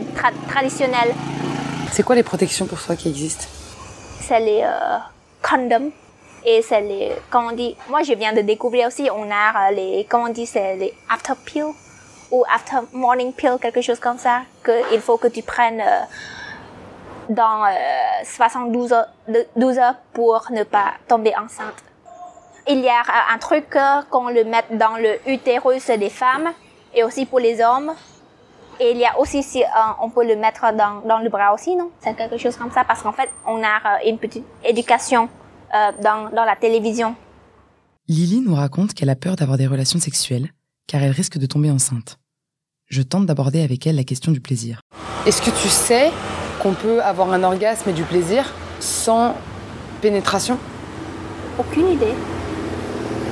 traditionnelle. 0.50 1.14
C'est 1.92 2.04
quoi 2.04 2.16
les 2.16 2.24
protections 2.24 2.66
pour 2.66 2.82
toi 2.82 2.96
qui 2.96 3.10
existent? 3.10 3.46
C'est 4.20 4.40
les 4.40 4.62
euh, 4.64 4.98
condoms. 5.42 5.92
Et 6.46 6.62
c'est 6.62 6.82
les, 6.82 7.12
comment 7.30 7.50
on 7.50 7.56
dit, 7.56 7.76
moi 7.90 8.02
je 8.04 8.14
viens 8.14 8.34
de 8.34 8.42
découvrir 8.42 8.88
aussi, 8.88 9.10
on 9.14 9.30
a 9.30 9.70
euh, 9.70 9.72
les, 9.72 10.08
comment 10.10 10.26
on 10.26 10.30
dit, 10.30 10.46
c'est 10.46 10.76
les 10.76 10.94
after 11.10 11.34
pill 11.46 11.68
ou 12.32 12.44
after 12.54 12.78
morning 12.94 13.34
pill, 13.34 13.58
quelque 13.62 13.82
chose 13.82 14.00
comme 14.00 14.18
ça, 14.18 14.42
qu'il 14.66 15.00
faut 15.02 15.18
que 15.18 15.28
tu 15.28 15.44
prennes 15.44 15.84
dans 17.30 17.66
72 18.24 18.94
heures, 18.94 19.08
12 19.56 19.78
heures 19.78 19.96
pour 20.14 20.48
ne 20.52 20.64
pas 20.64 20.94
tomber 21.08 21.34
enceinte. 21.36 21.84
Il 22.68 22.80
y 22.80 22.90
a 22.90 23.02
un 23.34 23.38
truc 23.38 23.78
qu'on 24.10 24.30
le 24.30 24.44
met 24.44 24.64
dans 24.72 24.98
le 24.98 25.20
utérus 25.30 25.88
des 25.88 26.10
femmes 26.10 26.52
et 26.94 27.04
aussi 27.04 27.26
pour 27.26 27.40
les 27.40 27.62
hommes. 27.62 27.92
Et 28.80 28.92
il 28.92 28.98
y 28.98 29.06
a 29.06 29.20
aussi 29.20 29.44
si 29.44 29.64
euh, 29.64 29.68
on 30.02 30.10
peut 30.10 30.26
le 30.26 30.36
mettre 30.36 30.74
dans, 30.74 31.02
dans 31.06 31.20
le 31.20 31.30
bras 31.30 31.54
aussi, 31.54 31.76
non? 31.76 31.92
C'est 32.00 32.16
quelque 32.16 32.38
chose 32.38 32.58
comme 32.58 32.72
ça 32.72 32.84
parce 32.84 33.02
qu'en 33.04 33.12
fait, 33.12 33.30
on 33.46 33.62
a 33.64 33.68
euh, 33.68 34.10
une 34.10 34.18
petite 34.18 34.46
éducation 34.64 35.30
euh, 35.74 35.92
dans, 36.04 36.30
dans 36.36 36.46
la 36.46 36.56
télévision. 36.56 37.16
Lily 38.08 38.42
nous 38.42 38.56
raconte 38.56 38.94
qu'elle 38.94 39.10
a 39.10 39.16
peur 39.16 39.36
d'avoir 39.36 39.58
des 39.58 39.68
relations 39.68 40.00
sexuelles 40.00 40.52
car 40.88 41.02
elle 41.02 41.12
risque 41.12 41.38
de 41.38 41.46
tomber 41.46 41.72
enceinte. 41.72 42.18
Je 42.88 43.02
tente 43.02 43.26
d'aborder 43.26 43.62
avec 43.62 43.88
elle 43.88 43.96
la 43.96 44.04
question 44.04 44.32
du 44.34 44.42
plaisir. 44.42 44.82
Est-ce 45.26 45.42
que 45.42 45.52
tu 45.52 45.70
sais 45.70 46.12
qu'on 46.62 46.74
peut 46.74 47.02
avoir 47.02 47.32
un 47.32 47.44
orgasme 47.44 47.90
et 47.90 47.94
du 47.94 48.04
plaisir 48.04 48.54
sans 48.80 49.36
pénétration? 50.02 50.58
Aucune 51.58 51.90
idée. 51.90 52.14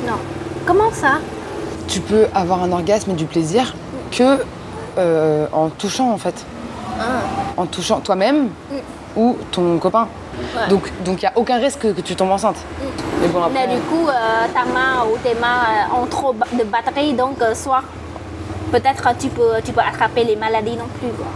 Non. 0.08 0.18
Comment 0.66 0.92
ça? 0.94 1.20
Tu 1.88 2.00
peux 2.00 2.28
avoir 2.34 2.64
un 2.64 2.72
orgasme 2.72 3.12
et 3.12 3.16
du 3.16 3.26
plaisir 3.26 3.76
que 4.12 4.44
euh, 4.98 5.48
en 5.52 5.70
touchant 5.70 6.12
en 6.12 6.18
fait. 6.18 6.46
Ah. 7.00 7.22
En 7.58 7.66
touchant 7.66 8.00
toi-même 8.00 8.50
ou 9.16 9.38
ton 9.52 9.78
copain. 9.80 10.08
Ouais. 10.56 10.68
Donc 10.70 10.90
il 11.06 11.14
n'y 11.20 11.26
a 11.26 11.38
aucun 11.38 11.58
risque 11.58 11.94
que 11.94 12.02
tu 12.02 12.16
tombes 12.16 12.32
enceinte. 12.32 12.58
Mais 13.22 13.28
bon, 13.28 13.44
après, 13.44 13.68
Mais 13.68 13.76
du 13.76 13.82
coup, 13.82 14.08
euh, 14.08 14.48
ta 14.54 14.66
main 14.66 15.06
ou 15.06 15.18
tes 15.18 15.36
mains 15.36 15.90
euh, 15.92 16.02
ont 16.02 16.06
trop 16.08 16.34
de 16.34 16.64
batterie, 16.64 17.14
donc 17.14 17.42
euh, 17.42 17.54
soit 17.54 17.84
peut-être 18.72 19.10
tu 19.20 19.28
peux, 19.30 19.62
tu 19.64 19.74
peux 19.74 19.82
attraper 19.82 20.24
les 20.24 20.36
maladies 20.36 20.78
non 20.78 20.88
plus, 21.00 21.10
quoi. 21.10 21.28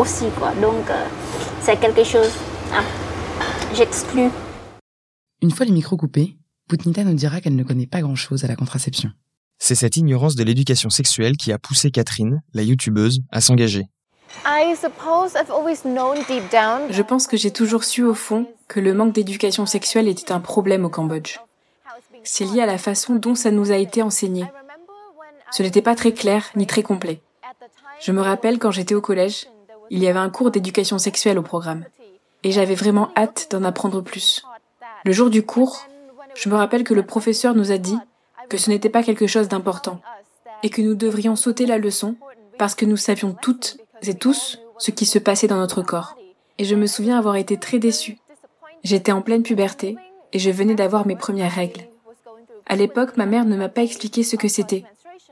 Aussi, 0.00 0.26
quoi. 0.38 0.52
Donc 0.60 0.88
euh, 0.90 1.04
c'est 1.60 1.78
quelque 1.78 2.04
chose. 2.04 2.30
Ah, 2.72 2.82
J'exclus. 3.74 4.30
Une 5.42 5.50
fois 5.50 5.66
les 5.66 5.72
micros 5.72 5.96
coupés, 5.96 6.36
Putnita 6.68 7.04
nous 7.04 7.14
dira 7.14 7.40
qu'elle 7.40 7.56
ne 7.56 7.62
connaît 7.62 7.86
pas 7.86 8.00
grand-chose 8.00 8.44
à 8.44 8.48
la 8.48 8.56
contraception. 8.56 9.10
C'est 9.58 9.74
cette 9.74 9.96
ignorance 9.96 10.34
de 10.34 10.44
l'éducation 10.44 10.90
sexuelle 10.90 11.36
qui 11.36 11.52
a 11.52 11.58
poussé 11.58 11.90
Catherine, 11.90 12.42
la 12.52 12.62
youtubeuse, 12.62 13.20
à 13.30 13.40
s'engager. 13.40 13.86
Je 16.90 17.02
pense 17.02 17.26
que 17.26 17.36
j'ai 17.36 17.50
toujours 17.50 17.84
su 17.84 18.02
au 18.02 18.14
fond 18.14 18.46
que 18.68 18.80
le 18.80 18.94
manque 18.94 19.12
d'éducation 19.12 19.66
sexuelle 19.66 20.08
était 20.08 20.32
un 20.32 20.40
problème 20.40 20.84
au 20.84 20.88
Cambodge. 20.88 21.38
C'est 22.24 22.44
lié 22.44 22.62
à 22.62 22.66
la 22.66 22.78
façon 22.78 23.14
dont 23.14 23.34
ça 23.34 23.50
nous 23.50 23.70
a 23.70 23.76
été 23.76 24.02
enseigné. 24.02 24.46
Ce 25.50 25.62
n'était 25.62 25.82
pas 25.82 25.94
très 25.94 26.12
clair 26.12 26.50
ni 26.56 26.66
très 26.66 26.82
complet. 26.82 27.20
Je 28.00 28.12
me 28.12 28.20
rappelle 28.20 28.58
quand 28.58 28.70
j'étais 28.70 28.94
au 28.94 29.00
collège, 29.00 29.48
il 29.90 30.02
y 30.02 30.08
avait 30.08 30.18
un 30.18 30.30
cours 30.30 30.50
d'éducation 30.50 30.98
sexuelle 30.98 31.38
au 31.38 31.42
programme. 31.42 31.84
Et 32.42 32.50
j'avais 32.50 32.74
vraiment 32.74 33.10
hâte 33.16 33.48
d'en 33.50 33.64
apprendre 33.64 34.00
plus. 34.00 34.44
Le 35.04 35.12
jour 35.12 35.30
du 35.30 35.44
cours, 35.44 35.86
je 36.34 36.48
me 36.48 36.56
rappelle 36.56 36.84
que 36.84 36.94
le 36.94 37.04
professeur 37.04 37.54
nous 37.54 37.72
a 37.72 37.78
dit 37.78 37.98
que 38.48 38.58
ce 38.58 38.70
n'était 38.70 38.90
pas 38.90 39.02
quelque 39.02 39.26
chose 39.26 39.48
d'important 39.48 40.00
et 40.62 40.70
que 40.70 40.82
nous 40.82 40.94
devrions 40.94 41.36
sauter 41.36 41.66
la 41.66 41.78
leçon 41.78 42.16
parce 42.58 42.74
que 42.74 42.84
nous 42.84 42.96
savions 42.96 43.36
toutes 43.40 43.78
et 44.02 44.14
tous 44.14 44.58
ce 44.78 44.90
qui 44.90 45.06
se 45.06 45.18
passait 45.18 45.46
dans 45.46 45.56
notre 45.56 45.82
corps. 45.82 46.16
Et 46.58 46.64
je 46.64 46.74
me 46.74 46.86
souviens 46.86 47.18
avoir 47.18 47.36
été 47.36 47.58
très 47.58 47.78
déçue. 47.78 48.18
J'étais 48.84 49.12
en 49.12 49.22
pleine 49.22 49.42
puberté 49.42 49.96
et 50.32 50.38
je 50.38 50.50
venais 50.50 50.74
d'avoir 50.74 51.06
mes 51.06 51.16
premières 51.16 51.52
règles. 51.52 51.88
À 52.66 52.76
l'époque, 52.76 53.16
ma 53.16 53.26
mère 53.26 53.44
ne 53.44 53.56
m'a 53.56 53.68
pas 53.68 53.82
expliqué 53.82 54.22
ce 54.22 54.36
que 54.36 54.48
c'était, 54.48 54.84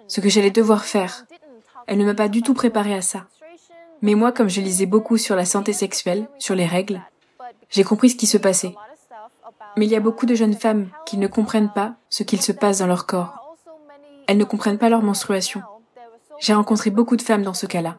ce 0.09 0.21
que 0.21 0.29
j'allais 0.29 0.51
devoir 0.51 0.85
faire. 0.85 1.27
Elle 1.87 1.99
ne 1.99 2.05
m'a 2.05 2.15
pas 2.15 2.29
du 2.29 2.43
tout 2.43 2.55
préparé 2.55 2.95
à 2.95 3.03
ça. 3.03 3.27
Mais 4.03 4.15
moi, 4.15 4.33
comme 4.33 4.49
je 4.49 4.61
lisais 4.61 4.87
beaucoup 4.87 5.17
sur 5.17 5.37
la 5.37 5.45
santé 5.45 5.73
sexuelle, 5.73 6.29
sur 6.39 6.55
les 6.55 6.67
règles, 6.67 7.03
j'ai 7.71 7.85
compris 7.85 8.11
ce 8.11 8.17
qui 8.17 8.27
se 8.27 8.39
passait. 8.39 8.75
Mais 9.77 9.87
il 9.87 9.91
y 9.91 9.97
a 9.97 10.01
beaucoup 10.01 10.27
de 10.27 10.35
jeunes 10.35 10.55
femmes 10.55 10.89
qui 11.07 11.17
ne 11.17 11.27
comprennent 11.27 11.73
pas 11.73 11.95
ce 12.09 12.23
qu'il 12.23 12.41
se 12.41 12.53
passe 12.53 12.79
dans 12.79 12.87
leur 12.87 13.07
corps. 13.07 13.57
Elles 14.27 14.39
ne 14.39 14.45
comprennent 14.45 14.79
pas 14.79 14.89
leur 14.89 15.03
menstruation. 15.03 15.63
J'ai 16.39 16.55
rencontré 16.55 16.91
beaucoup 16.91 17.17
de 17.17 17.23
femmes 17.23 17.43
dans 17.43 17.55
ce 17.55 17.67
cas-là. 17.67 17.99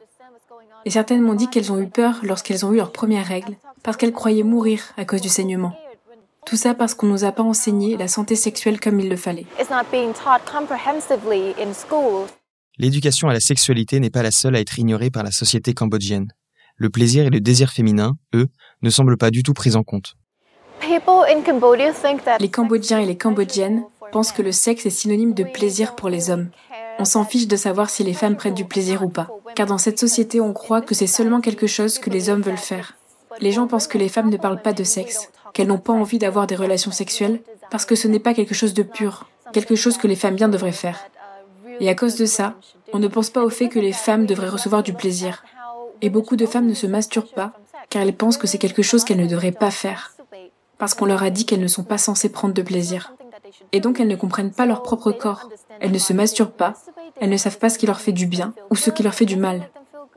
Et 0.86 0.92
certaines 0.92 1.22
m'ont 1.22 1.34
dit 1.34 1.50
qu'elles 1.50 1.72
ont 1.72 1.80
eu 1.80 1.88
peur 1.88 2.20
lorsqu'elles 2.24 2.66
ont 2.66 2.72
eu 2.72 2.78
leurs 2.78 2.92
premières 2.92 3.26
règles, 3.26 3.58
parce 3.84 3.98
qu'elles 3.98 4.14
croyaient 4.14 4.44
mourir 4.44 4.94
à 4.98 5.06
cause 5.06 5.22
du 5.22 5.30
saignement. 5.30 5.74
Tout 6.46 6.58
ça 6.58 6.76
parce 6.76 6.94
qu'on 6.94 7.08
nous 7.08 7.24
a 7.24 7.32
pas 7.32 7.42
enseigné 7.42 7.98
la 7.98 8.08
santé 8.08 8.36
sexuelle 8.36 8.80
comme 8.80 9.00
il 9.00 9.10
le 9.10 9.16
fallait. 9.16 9.48
L'éducation 12.78 13.30
à 13.30 13.34
la 13.34 13.40
sexualité 13.40 14.00
n'est 14.00 14.12
pas 14.12 14.22
la 14.22 14.32
seule 14.32 14.56
à 14.56 14.60
être 14.60 14.78
ignorée 14.78 15.10
par 15.10 15.24
la 15.24 15.32
société 15.32 15.74
cambodgienne. 15.74 16.28
Le 16.78 16.90
plaisir 16.90 17.26
et 17.26 17.30
le 17.30 17.40
désir 17.40 17.72
féminin, 17.72 18.18
eux, 18.36 18.48
ne 18.84 18.90
semblent 18.92 19.18
pas 19.18 19.32
du 19.32 19.42
tout 19.42 19.54
pris 19.54 19.76
en 19.76 19.84
compte. 19.84 20.16
Les 22.40 22.50
Cambodgiens 22.50 23.00
et 23.00 23.06
les 23.06 23.18
Cambodgiennes 23.18 23.84
pensent 24.12 24.32
que 24.32 24.42
le 24.42 24.52
sexe 24.52 24.86
est 24.86 24.92
synonyme 24.92 25.34
de 25.34 25.46
plaisir 25.46 25.96
pour 25.96 26.10
les 26.10 26.30
hommes. 26.30 26.50
On 27.00 27.06
s'en 27.06 27.26
fiche 27.26 27.48
de 27.48 27.56
savoir 27.56 27.90
si 27.90 28.04
les 28.04 28.14
femmes 28.14 28.36
prennent 28.36 28.54
du 28.54 28.66
plaisir 28.66 29.04
ou 29.04 29.10
pas, 29.10 29.30
car 29.56 29.66
dans 29.66 29.78
cette 29.78 30.00
société 30.00 30.42
on 30.42 30.54
croit 30.54 30.82
que 30.82 30.94
c'est 30.94 31.08
seulement 31.08 31.42
quelque 31.42 31.68
chose 31.68 31.98
que 31.98 32.10
les 32.10 32.30
hommes 32.30 32.42
veulent 32.42 32.58
faire. 32.58 32.96
Les 33.40 33.52
gens 33.52 33.68
pensent 33.68 33.88
que 33.88 33.98
les 33.98 34.10
femmes 34.10 34.30
ne 34.30 34.38
parlent 34.38 34.62
pas 34.62 34.74
de 34.74 34.84
sexe, 34.84 35.30
qu'elles 35.54 35.68
n'ont 35.68 35.78
pas 35.78 35.94
envie 35.94 36.20
d'avoir 36.20 36.48
des 36.48 36.56
relations 36.56 36.92
sexuelles, 36.92 37.42
parce 37.72 37.86
que 37.86 37.96
ce 37.96 38.08
n'est 38.08 38.20
pas 38.20 38.34
quelque 38.34 38.54
chose 38.54 38.74
de 38.74 38.84
pur, 38.84 39.30
quelque 39.54 39.76
chose 39.76 39.98
que 39.98 40.08
les 40.08 40.16
femmes 40.16 40.36
bien 40.36 40.50
devraient 40.50 40.72
faire. 40.72 41.00
Et 41.80 41.90
à 41.90 41.96
cause 41.96 42.16
de 42.16 42.26
ça, 42.26 42.56
on 42.94 43.00
ne 43.00 43.08
pense 43.08 43.30
pas 43.30 43.44
au 43.44 43.50
fait 43.50 43.68
que 43.68 43.80
les 43.80 43.94
femmes 43.94 44.26
devraient 44.26 44.50
recevoir 44.50 44.84
du 44.84 44.94
plaisir. 44.94 45.44
Et 46.02 46.10
beaucoup 46.10 46.36
de 46.36 46.46
femmes 46.46 46.68
ne 46.68 46.74
se 46.74 46.88
masturbent 46.88 47.34
pas, 47.34 47.54
car 47.90 48.02
elles 48.02 48.16
pensent 48.16 48.38
que 48.38 48.48
c'est 48.48 48.58
quelque 48.58 48.82
chose 48.82 49.04
qu'elles 49.04 49.20
ne 49.20 49.28
devraient 49.28 49.52
pas 49.52 49.72
faire, 49.72 50.14
parce 50.78 50.94
qu'on 50.94 51.06
leur 51.06 51.24
a 51.24 51.30
dit 51.30 51.46
qu'elles 51.46 51.62
ne 51.62 51.68
sont 51.68 51.84
pas 51.84 51.98
censées 51.98 52.30
prendre 52.30 52.54
de 52.54 52.62
plaisir. 52.62 53.14
Et 53.72 53.80
donc 53.80 54.00
elles 54.00 54.08
ne 54.08 54.16
comprennent 54.16 54.52
pas 54.52 54.66
leur 54.66 54.84
propre 54.84 55.12
corps. 55.12 55.50
Elles 55.80 55.92
ne 55.92 55.98
se 55.98 56.14
masturbent 56.14 56.52
pas, 56.52 56.74
elles 57.20 57.30
ne 57.30 57.38
savent 57.38 57.60
pas 57.60 57.70
ce 57.70 57.78
qui 57.78 57.88
leur 57.88 58.00
fait 58.00 58.12
du 58.12 58.26
bien 58.26 58.54
ou 58.70 58.76
ce 58.76 58.90
qui 58.90 59.04
leur 59.04 59.14
fait 59.14 59.26
du 59.26 59.38
mal. 59.38 59.70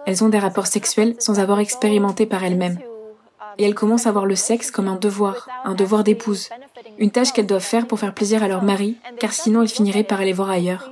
Elles 0.06 0.24
ont 0.24 0.28
des 0.28 0.38
rapports 0.38 0.66
sexuels 0.66 1.14
sans 1.18 1.40
avoir 1.40 1.60
expérimenté 1.60 2.26
par 2.26 2.44
elles-mêmes. 2.44 2.78
Et 3.58 3.64
elles 3.64 3.74
commencent 3.74 4.06
à 4.06 4.12
voir 4.12 4.26
le 4.26 4.36
sexe 4.36 4.70
comme 4.70 4.88
un 4.88 4.96
devoir, 4.96 5.48
un 5.64 5.74
devoir 5.74 6.04
d'épouse, 6.04 6.48
une 6.98 7.10
tâche 7.10 7.32
qu'elles 7.32 7.46
doivent 7.46 7.60
faire 7.60 7.86
pour 7.86 7.98
faire 7.98 8.14
plaisir 8.14 8.42
à 8.42 8.48
leur 8.48 8.62
mari, 8.62 8.96
car 9.18 9.32
sinon 9.32 9.62
elles 9.62 9.68
finiraient 9.68 10.04
par 10.04 10.20
aller 10.20 10.32
voir 10.32 10.50
ailleurs. 10.50 10.90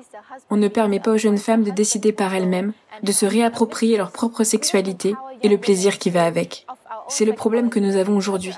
On 0.50 0.56
ne 0.56 0.68
permet 0.68 1.00
pas 1.00 1.12
aux 1.12 1.18
jeunes 1.18 1.38
femmes 1.38 1.62
de 1.62 1.70
décider 1.70 2.12
par 2.12 2.34
elles-mêmes, 2.34 2.72
de 3.02 3.12
se 3.12 3.26
réapproprier 3.26 3.96
leur 3.96 4.10
propre 4.10 4.42
sexualité 4.42 5.14
et 5.42 5.48
le 5.48 5.58
plaisir 5.58 5.98
qui 5.98 6.10
va 6.10 6.24
avec. 6.24 6.66
C'est 7.08 7.24
le 7.24 7.34
problème 7.34 7.70
que 7.70 7.80
nous 7.80 7.96
avons 7.96 8.16
aujourd'hui. 8.16 8.54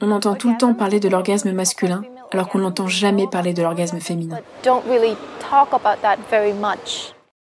On 0.00 0.10
entend 0.10 0.34
tout 0.34 0.50
le 0.50 0.56
temps 0.56 0.74
parler 0.74 1.00
de 1.00 1.08
l'orgasme 1.08 1.52
masculin, 1.52 2.02
alors 2.32 2.48
qu'on 2.48 2.58
n'entend 2.58 2.86
jamais 2.86 3.26
parler 3.26 3.54
de 3.54 3.62
l'orgasme 3.62 4.00
féminin. 4.00 4.38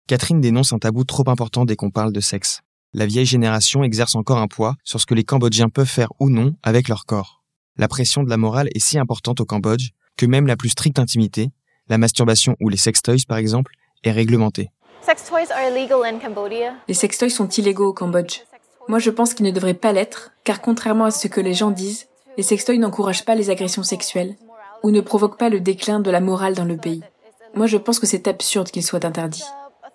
Catherine 0.07 0.41
dénonce 0.41 0.73
un 0.73 0.79
tabou 0.79 1.03
trop 1.03 1.27
important 1.27 1.65
dès 1.65 1.75
qu'on 1.75 1.89
parle 1.89 2.13
de 2.13 2.19
sexe. 2.19 2.61
La 2.93 3.05
vieille 3.05 3.25
génération 3.25 3.83
exerce 3.83 4.15
encore 4.15 4.37
un 4.37 4.47
poids 4.47 4.75
sur 4.83 5.01
ce 5.01 5.05
que 5.05 5.13
les 5.13 5.23
Cambodgiens 5.23 5.69
peuvent 5.69 5.87
faire 5.87 6.09
ou 6.19 6.29
non 6.29 6.55
avec 6.63 6.87
leur 6.87 7.05
corps. 7.05 7.41
La 7.77 7.87
pression 7.87 8.23
de 8.23 8.29
la 8.29 8.37
morale 8.37 8.69
est 8.73 8.79
si 8.79 8.97
importante 8.97 9.41
au 9.41 9.45
Cambodge 9.45 9.89
que 10.17 10.25
même 10.25 10.47
la 10.47 10.55
plus 10.55 10.69
stricte 10.69 10.99
intimité, 10.99 11.51
la 11.89 11.97
masturbation 11.97 12.55
ou 12.61 12.69
les 12.69 12.77
sextoys 12.77 13.25
par 13.27 13.37
exemple, 13.37 13.73
est 14.03 14.11
réglementée. 14.11 14.71
Les 16.87 16.93
sextoys 16.93 17.29
sont 17.29 17.49
illégaux 17.49 17.87
au 17.87 17.93
Cambodge. 17.93 18.41
Moi, 18.87 18.99
je 18.99 19.09
pense 19.09 19.33
qu'ils 19.33 19.45
ne 19.45 19.51
devraient 19.51 19.73
pas 19.73 19.91
l'être, 19.91 20.31
car 20.43 20.61
contrairement 20.61 21.05
à 21.05 21.11
ce 21.11 21.27
que 21.27 21.41
les 21.41 21.53
gens 21.53 21.71
disent, 21.71 22.07
les 22.37 22.43
sextoys 22.43 22.77
n'encouragent 22.77 23.25
pas 23.25 23.35
les 23.35 23.49
agressions 23.49 23.83
sexuelles 23.83 24.35
ou 24.85 24.91
ne 24.91 25.01
provoquent 25.01 25.39
pas 25.39 25.49
le 25.49 25.59
déclin 25.59 25.99
de 25.99 26.11
la 26.11 26.21
morale 26.21 26.53
dans 26.53 26.63
le 26.63 26.77
pays. 26.77 27.01
Moi, 27.55 27.65
je 27.65 27.77
pense 27.77 27.97
que 27.97 28.05
c'est 28.05 28.27
absurde 28.27 28.69
qu'ils 28.69 28.85
soient 28.85 29.03
interdits. 29.03 29.43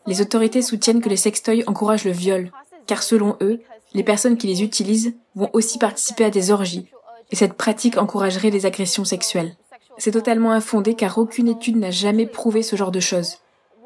Les 0.08 0.20
autorités 0.20 0.62
soutiennent 0.62 1.00
que 1.00 1.08
les 1.08 1.16
sextoys 1.16 1.62
encouragent 1.68 2.06
le 2.06 2.10
viol, 2.10 2.50
car 2.88 3.04
selon 3.04 3.36
eux, 3.40 3.60
les 3.94 4.02
personnes 4.02 4.36
qui 4.36 4.48
les 4.48 4.64
utilisent 4.64 5.14
vont 5.36 5.48
aussi 5.52 5.78
participer 5.78 6.24
à 6.24 6.30
des 6.30 6.50
orgies, 6.50 6.88
et 7.30 7.36
cette 7.36 7.52
pratique 7.52 7.98
encouragerait 7.98 8.50
les 8.50 8.66
agressions 8.66 9.04
sexuelles. 9.04 9.54
C'est 9.96 10.10
totalement 10.10 10.50
infondé 10.50 10.94
car 10.94 11.18
aucune 11.18 11.46
étude 11.46 11.76
n'a 11.76 11.92
jamais 11.92 12.26
prouvé 12.26 12.64
ce 12.64 12.74
genre 12.74 12.90
de 12.90 12.98
choses. 12.98 13.36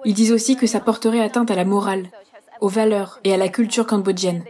Ils 0.07 0.15
disent 0.15 0.33
aussi 0.33 0.57
que 0.57 0.67
ça 0.67 0.81
porterait 0.81 1.21
atteinte 1.21 1.51
à 1.51 1.55
la 1.55 1.67
morale, 1.67 2.07
aux 2.63 2.69
valeurs 2.69 3.21
et 3.25 3.35
à 3.35 3.37
la 3.37 3.49
culture 3.49 3.87
cambodgienne. 3.87 4.43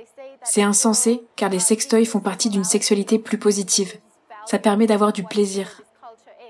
C'est 0.45 0.63
insensé 0.63 1.25
car 1.35 1.51
les 1.51 1.59
sextoys 1.59 2.05
font 2.05 2.21
partie 2.21 2.49
d'une 2.49 2.63
sexualité 2.63 3.19
plus 3.19 3.39
positive. 3.39 3.95
Ça 4.47 4.61
permet 4.61 4.87
d'avoir 4.87 5.13
du 5.13 5.25
plaisir. 5.25 5.81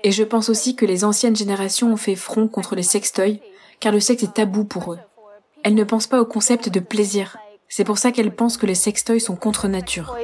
Et 0.05 0.11
je 0.11 0.21
pense 0.21 0.49
aussi 0.49 0.75
que 0.75 0.85
les 0.85 1.03
anciennes 1.03 1.35
générations 1.35 1.91
ont 1.91 1.97
fait 1.97 2.15
front 2.15 2.47
contre 2.47 2.75
les 2.75 2.83
sextoys 2.83 3.39
car 3.79 3.91
le 3.91 3.99
sexe 3.99 4.21
est 4.21 4.35
tabou 4.35 4.63
pour 4.63 4.93
eux. 4.93 4.99
Elles 5.63 5.73
ne 5.73 5.83
pensent 5.83 6.05
pas 6.05 6.21
au 6.21 6.25
concept 6.25 6.69
de 6.69 6.79
plaisir. 6.79 7.37
C'est 7.69 7.85
pour 7.85 7.97
ça 7.97 8.11
qu'elles 8.11 8.35
pensent 8.35 8.57
que 8.57 8.67
les 8.67 8.75
sextoys 8.75 9.19
sont 9.19 9.35
contre 9.35 9.67
nature. 9.67 10.15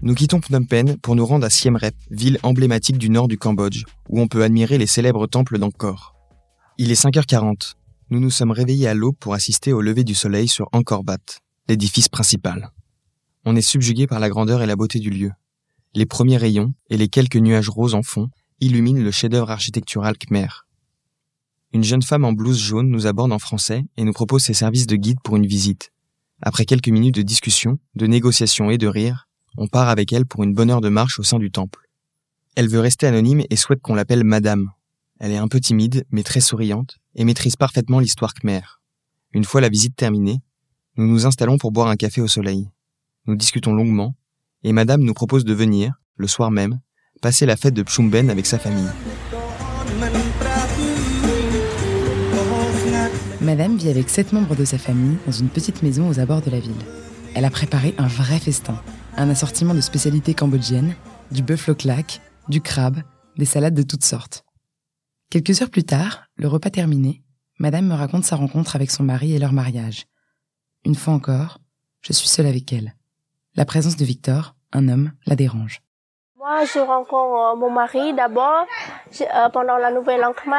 Nous 0.00 0.14
quittons 0.14 0.40
Phnom 0.40 0.64
Penh 0.64 0.96
pour 0.96 1.14
nous 1.14 1.26
rendre 1.26 1.44
à 1.44 1.50
Siem 1.50 1.76
Reap, 1.76 1.94
ville 2.10 2.38
emblématique 2.42 2.96
du 2.96 3.10
nord 3.10 3.28
du 3.28 3.36
Cambodge, 3.36 3.84
où 4.08 4.18
on 4.18 4.28
peut 4.28 4.44
admirer 4.44 4.78
les 4.78 4.86
célèbres 4.86 5.26
temples 5.26 5.58
d'Angkor. 5.58 6.14
Il 6.78 6.90
est 6.90 7.04
5h40. 7.04 7.74
Nous 8.08 8.18
nous 8.18 8.30
sommes 8.30 8.52
réveillés 8.52 8.88
à 8.88 8.94
l'aube 8.94 9.16
pour 9.20 9.34
assister 9.34 9.74
au 9.74 9.82
lever 9.82 10.04
du 10.04 10.14
soleil 10.14 10.48
sur 10.48 10.70
Angkor 10.72 11.02
Wat, 11.06 11.18
l'édifice 11.68 12.08
principal. 12.08 12.72
On 13.44 13.56
est 13.56 13.62
subjugué 13.62 14.06
par 14.06 14.20
la 14.20 14.28
grandeur 14.28 14.62
et 14.62 14.66
la 14.66 14.76
beauté 14.76 15.00
du 15.00 15.10
lieu. 15.10 15.32
Les 15.94 16.06
premiers 16.06 16.36
rayons 16.36 16.74
et 16.90 16.96
les 16.96 17.08
quelques 17.08 17.36
nuages 17.36 17.68
roses 17.68 17.94
en 17.94 18.02
fond 18.02 18.30
illuminent 18.60 19.02
le 19.02 19.10
chef-d'œuvre 19.10 19.50
architectural 19.50 20.16
khmer. 20.16 20.46
Une 21.72 21.82
jeune 21.82 22.02
femme 22.02 22.24
en 22.24 22.32
blouse 22.32 22.60
jaune 22.60 22.88
nous 22.88 23.06
aborde 23.06 23.32
en 23.32 23.38
français 23.38 23.84
et 23.96 24.04
nous 24.04 24.12
propose 24.12 24.44
ses 24.44 24.54
services 24.54 24.86
de 24.86 24.94
guide 24.94 25.20
pour 25.24 25.36
une 25.36 25.46
visite. 25.46 25.90
Après 26.40 26.64
quelques 26.64 26.88
minutes 26.88 27.16
de 27.16 27.22
discussion, 27.22 27.78
de 27.94 28.06
négociation 28.06 28.70
et 28.70 28.78
de 28.78 28.86
rire, 28.86 29.28
on 29.56 29.66
part 29.66 29.88
avec 29.88 30.12
elle 30.12 30.26
pour 30.26 30.44
une 30.44 30.54
bonne 30.54 30.70
heure 30.70 30.80
de 30.80 30.88
marche 30.88 31.18
au 31.18 31.22
sein 31.22 31.38
du 31.38 31.50
temple. 31.50 31.88
Elle 32.54 32.68
veut 32.68 32.80
rester 32.80 33.06
anonyme 33.06 33.42
et 33.50 33.56
souhaite 33.56 33.80
qu'on 33.80 33.94
l'appelle 33.94 34.24
Madame. 34.24 34.70
Elle 35.18 35.32
est 35.32 35.38
un 35.38 35.48
peu 35.48 35.60
timide, 35.60 36.04
mais 36.10 36.22
très 36.22 36.40
souriante, 36.40 36.98
et 37.14 37.24
maîtrise 37.24 37.56
parfaitement 37.56 37.98
l'histoire 37.98 38.34
khmer. 38.34 38.60
Une 39.32 39.44
fois 39.44 39.60
la 39.60 39.68
visite 39.68 39.96
terminée, 39.96 40.40
nous 40.96 41.06
nous 41.06 41.26
installons 41.26 41.58
pour 41.58 41.72
boire 41.72 41.88
un 41.88 41.96
café 41.96 42.20
au 42.20 42.28
soleil. 42.28 42.68
Nous 43.26 43.36
discutons 43.36 43.72
longuement, 43.72 44.16
et 44.64 44.72
Madame 44.72 45.02
nous 45.02 45.14
propose 45.14 45.44
de 45.44 45.54
venir, 45.54 45.94
le 46.16 46.26
soir 46.26 46.50
même, 46.50 46.80
passer 47.20 47.46
la 47.46 47.56
fête 47.56 47.74
de 47.74 47.82
Pchumben 47.82 48.30
avec 48.30 48.46
sa 48.46 48.58
famille. 48.58 48.88
Madame 53.40 53.76
vit 53.76 53.90
avec 53.90 54.08
sept 54.08 54.32
membres 54.32 54.56
de 54.56 54.64
sa 54.64 54.78
famille 54.78 55.18
dans 55.26 55.32
une 55.32 55.48
petite 55.48 55.82
maison 55.82 56.08
aux 56.08 56.18
abords 56.18 56.42
de 56.42 56.50
la 56.50 56.60
ville. 56.60 56.72
Elle 57.34 57.44
a 57.44 57.50
préparé 57.50 57.94
un 57.98 58.08
vrai 58.08 58.38
festin, 58.38 58.80
un 59.16 59.30
assortiment 59.30 59.74
de 59.74 59.80
spécialités 59.80 60.34
cambodgiennes, 60.34 60.96
du 61.30 61.42
bœuf 61.42 61.70
claque, 61.76 62.20
du 62.48 62.60
crabe, 62.60 63.02
des 63.36 63.44
salades 63.44 63.74
de 63.74 63.82
toutes 63.82 64.04
sortes. 64.04 64.44
Quelques 65.30 65.62
heures 65.62 65.70
plus 65.70 65.84
tard, 65.84 66.24
le 66.36 66.48
repas 66.48 66.70
terminé, 66.70 67.22
Madame 67.58 67.86
me 67.86 67.94
raconte 67.94 68.24
sa 68.24 68.36
rencontre 68.36 68.74
avec 68.74 68.90
son 68.90 69.04
mari 69.04 69.32
et 69.32 69.38
leur 69.38 69.52
mariage. 69.52 70.06
Une 70.84 70.96
fois 70.96 71.14
encore, 71.14 71.58
je 72.00 72.12
suis 72.12 72.28
seule 72.28 72.46
avec 72.46 72.72
elle. 72.72 72.94
La 73.54 73.66
présence 73.66 73.98
de 73.98 74.04
Victor, 74.06 74.54
un 74.72 74.88
homme, 74.88 75.10
la 75.26 75.36
dérange. 75.36 75.82
Moi, 76.38 76.64
je 76.64 76.78
rencontre 76.78 77.52
euh, 77.52 77.54
mon 77.54 77.68
mari 77.68 78.14
d'abord 78.14 78.64
euh, 79.20 79.48
pendant 79.50 79.76
la 79.76 79.90
nouvelle 79.90 80.24
an 80.24 80.32
khmer. 80.32 80.56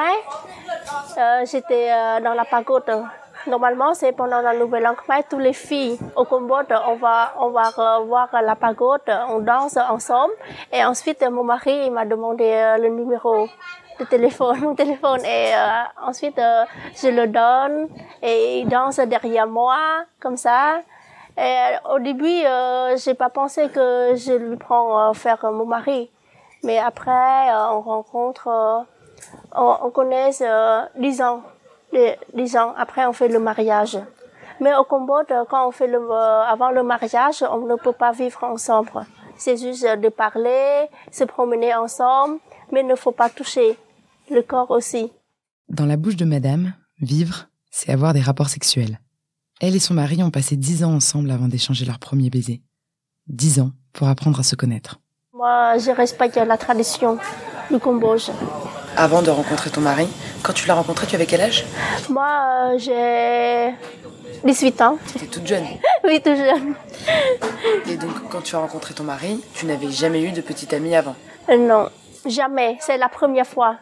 Euh, 1.18 1.44
J'étais 1.44 1.90
dans 2.24 2.36
la 2.36 2.46
pagode. 2.46 3.04
Normalement, 3.48 3.96
c'est 3.96 4.12
pendant 4.12 4.42
la 4.42 4.54
nouvelle 4.54 4.86
an 4.86 4.94
khmer, 4.94 5.24
tous 5.28 5.40
les 5.40 5.54
filles 5.54 5.98
au 6.16 6.26
Cambodge, 6.26 6.68
on 6.88 6.96
va, 6.98 7.34
on 7.40 7.50
va 7.50 7.72
voir 8.06 8.30
la 8.44 8.56
pagode, 8.56 9.02
on 9.28 9.40
danse 9.40 9.76
ensemble. 9.78 10.34
Et 10.72 10.86
ensuite, 10.86 11.24
mon 11.24 11.44
mari 11.44 11.90
m'a 11.90 12.06
demandé 12.06 12.76
le 12.80 12.90
numéro 12.90 13.50
de 14.00 14.06
téléphone, 14.06 14.60
mon 14.60 14.76
téléphone. 14.76 15.26
Et 15.26 15.52
ensuite, 16.00 16.40
je 17.02 17.08
le 17.08 17.26
donne 17.26 17.90
et 18.22 18.60
il 18.60 18.68
danse 18.68 18.98
derrière 19.00 19.48
moi, 19.48 20.06
comme 20.20 20.38
ça. 20.38 20.84
Et 21.38 21.42
euh, 21.42 21.96
au 21.96 22.00
début, 22.00 22.26
euh, 22.46 22.96
j'ai 22.98 23.14
pas 23.14 23.30
pensé 23.30 23.70
que 23.70 24.14
je 24.16 24.34
lui 24.34 24.58
prends 24.58 25.10
euh, 25.10 25.14
faire 25.14 25.40
mon 25.52 25.66
mari. 25.66 26.12
Mais 26.64 26.78
après, 26.78 27.50
euh, 27.52 27.72
on 27.72 27.82
rencontre, 27.82 28.48
euh, 28.48 28.80
on, 29.56 29.78
on 29.84 29.90
connaît 29.92 30.30
euh, 30.42 30.82
10 31.00 31.22
ans. 31.22 31.42
10 32.34 32.58
ans. 32.58 32.74
Après, 32.78 33.06
on 33.06 33.14
fait 33.14 33.28
le 33.28 33.40
mariage. 33.40 33.98
Mais 34.60 34.74
au 34.76 34.84
Cambodge, 34.84 35.32
euh, 35.32 35.44
quand 35.50 35.68
on 35.68 35.72
fait 35.72 35.88
le, 35.88 36.00
euh, 36.00 36.44
avant 36.44 36.70
le 36.72 36.84
mariage, 36.84 37.44
on 37.50 37.66
ne 37.66 37.76
peut 37.76 37.92
pas 37.94 38.12
vivre 38.12 38.44
ensemble. 38.44 38.92
C'est 39.36 39.58
juste 39.58 39.84
euh, 39.86 39.96
de 39.96 40.10
parler, 40.10 40.88
se 41.12 41.24
promener 41.24 41.74
ensemble, 41.74 42.40
mais 42.72 42.82
il 42.82 42.88
ne 42.88 42.96
faut 42.96 43.12
pas 43.12 43.30
toucher 43.30 43.78
le 44.30 44.42
corps 44.42 44.72
aussi. 44.72 45.12
Dans 45.70 45.86
la 45.86 45.98
bouche 45.98 46.16
de 46.16 46.26
Madame, 46.26 46.74
vivre, 47.02 47.48
c'est 47.72 47.92
avoir 47.92 48.14
des 48.14 48.22
rapports 48.22 48.50
sexuels. 48.50 49.00
Elle 49.66 49.78
et 49.78 49.80
son 49.80 49.94
mari 49.94 50.22
ont 50.22 50.30
passé 50.30 50.58
dix 50.58 50.84
ans 50.84 50.94
ensemble 50.94 51.32
avant 51.32 51.48
d'échanger 51.48 51.86
leur 51.86 51.98
premier 51.98 52.30
baiser. 52.30 52.62
Dix 53.28 53.62
ans 53.62 53.72
pour 53.94 54.10
apprendre 54.10 54.38
à 54.42 54.44
se 54.44 54.58
connaître. 54.58 55.00
Moi, 55.34 55.78
je 55.78 55.90
respecte 55.90 56.36
la 56.36 56.58
tradition 56.58 57.18
du 57.72 57.80
Cambodge. 57.80 58.30
Avant 58.98 59.22
de 59.22 59.30
rencontrer 59.30 59.70
ton 59.70 59.80
mari, 59.80 60.06
quand 60.44 60.52
tu 60.52 60.68
l'as 60.68 60.74
rencontré, 60.74 61.08
tu 61.08 61.16
avais 61.16 61.26
quel 61.26 61.40
âge? 61.40 61.64
Moi, 62.10 62.28
euh, 62.74 62.78
j'ai 62.78 63.74
18 64.46 64.82
ans. 64.82 64.98
Tu 65.10 65.16
étais 65.20 65.28
toute 65.28 65.48
jeune. 65.48 65.64
Oui, 66.04 66.20
tout 66.22 66.36
jeune. 66.36 66.74
Et 67.88 67.96
donc, 67.96 68.12
quand 68.30 68.42
tu 68.42 68.58
as 68.58 68.60
rencontré 68.60 68.94
ton 68.94 69.06
mari, 69.06 69.40
tu 69.54 69.66
n'avais 69.66 69.90
jamais 69.92 70.22
eu 70.24 70.34
de 70.34 70.42
petite 70.42 70.74
amie 70.74 70.94
avant? 70.94 71.16
Euh, 71.48 71.56
Non, 71.56 71.88
jamais. 72.26 72.78
C'est 72.82 72.98
la 72.98 73.08
première 73.08 73.48
fois 73.48 73.78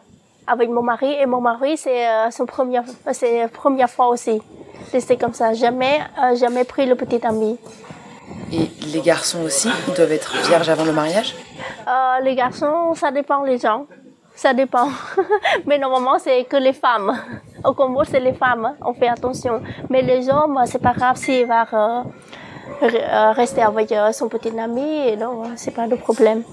avec 0.51 0.70
mon 0.70 0.84
mari. 0.84 1.12
Et 1.21 1.26
mon 1.26 1.41
mari, 1.41 1.78
c'est 1.78 2.08
euh, 2.08 2.30
son 2.32 2.45
première, 2.45 2.84
c'est 3.13 3.41
la 3.43 3.47
première 3.47 3.89
fois 3.89 4.08
aussi. 4.08 4.41
C'est 5.08 5.17
comme 5.17 5.34
ça. 5.34 5.54
Jamais, 5.54 5.99
euh, 6.21 6.36
jamais 6.36 6.63
pris 6.73 6.86
le 6.86 6.95
petit 6.95 7.26
ami. 7.26 7.58
Et 8.52 8.69
les 8.93 9.02
garçons 9.02 9.41
aussi, 9.43 9.69
ils 9.88 9.93
doivent 9.93 10.12
être 10.12 10.34
vierges 10.47 10.69
avant 10.69 10.84
le 10.84 10.91
mariage? 10.91 11.36
Euh, 11.88 12.19
les 12.23 12.36
garçons, 12.36 12.93
ça 12.95 13.10
dépend 13.12 13.43
les 13.43 13.58
gens. 13.58 13.86
Ça 14.36 14.54
dépend. 14.54 14.88
Mais 15.65 15.78
normalement, 15.78 16.17
c'est 16.19 16.43
que 16.45 16.58
les 16.58 16.73
femmes. 16.73 17.12
Au 17.63 17.73
Congo, 17.73 18.04
c'est 18.04 18.19
les 18.19 18.34
femmes. 18.34 18.76
On 18.84 18.93
fait 18.93 19.08
attention. 19.08 19.62
Mais 19.89 20.02
les 20.02 20.30
hommes, 20.30 20.60
c'est 20.65 20.82
pas 20.82 20.93
grave 20.93 21.15
s'il 21.17 21.45
va 21.45 21.62
euh, 21.73 22.04
re- 22.82 23.10
euh, 23.13 23.32
rester 23.32 23.62
avec 23.62 23.91
euh, 23.91 24.12
son 24.12 24.28
petit 24.28 24.58
ami. 24.60 25.15
Donc, 25.17 25.47
c'est 25.56 25.71
pas 25.80 25.88
de 25.88 25.95
problème. 25.95 26.43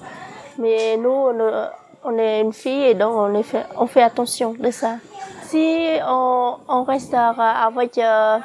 Mais 0.59 0.97
nous, 0.97 1.11
on, 1.31 1.39
euh, 1.41 1.67
on 2.09 2.19
est 2.19 2.41
une 2.41 2.53
fille 2.53 2.85
et 2.85 2.95
donc 2.95 3.13
on, 3.15 3.43
fait, 3.43 3.65
on 3.77 3.87
fait 3.87 4.03
attention 4.03 4.55
de 4.59 4.71
ça. 4.71 4.97
Si 5.43 5.89
on, 6.07 6.83
reste 6.85 7.15
avec 7.15 7.99
euh, 7.99 8.39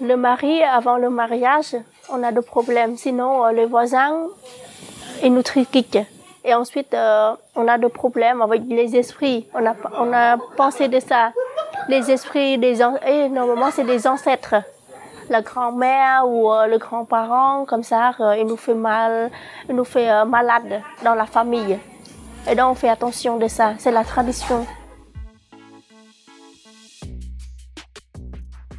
le 0.00 0.16
mari 0.16 0.62
avant 0.62 0.96
le 0.96 1.10
mariage, 1.10 1.76
on 2.10 2.22
a 2.22 2.32
de 2.32 2.40
problèmes. 2.40 2.96
Sinon, 2.96 3.44
euh, 3.44 3.52
les 3.52 3.66
voisins, 3.66 4.26
ils 5.22 5.32
nous 5.32 5.42
critiquent. 5.42 5.98
Et 6.44 6.54
ensuite, 6.54 6.94
euh, 6.94 7.32
on 7.56 7.66
a 7.68 7.78
des 7.78 7.88
problèmes 7.88 8.42
avec 8.42 8.62
les 8.68 8.96
esprits. 8.96 9.46
On 9.54 10.12
a, 10.12 10.36
pensé 10.56 10.88
de 10.88 11.00
ça. 11.00 11.32
Les 11.88 12.10
esprits, 12.10 12.58
des 12.58 12.80
et 13.06 13.28
normalement, 13.28 13.70
c'est 13.72 13.84
des 13.84 14.06
ancêtres. 14.06 14.56
La 15.30 15.42
grand-mère 15.42 16.26
ou 16.26 16.50
le 16.68 16.78
grand-parent, 16.78 17.64
comme 17.66 17.82
ça, 17.82 18.12
il 18.38 18.46
nous 18.46 18.56
fait 18.56 18.74
mal, 18.74 19.30
il 19.68 19.74
nous 19.74 19.84
fait 19.84 20.24
malade 20.24 20.80
dans 21.04 21.14
la 21.14 21.26
famille. 21.26 21.78
Et 22.46 22.54
donc, 22.54 22.72
on 22.72 22.74
fait 22.74 22.88
attention 22.88 23.38
de 23.38 23.48
ça. 23.48 23.74
C'est 23.78 23.90
la 23.90 24.04
tradition. 24.04 24.66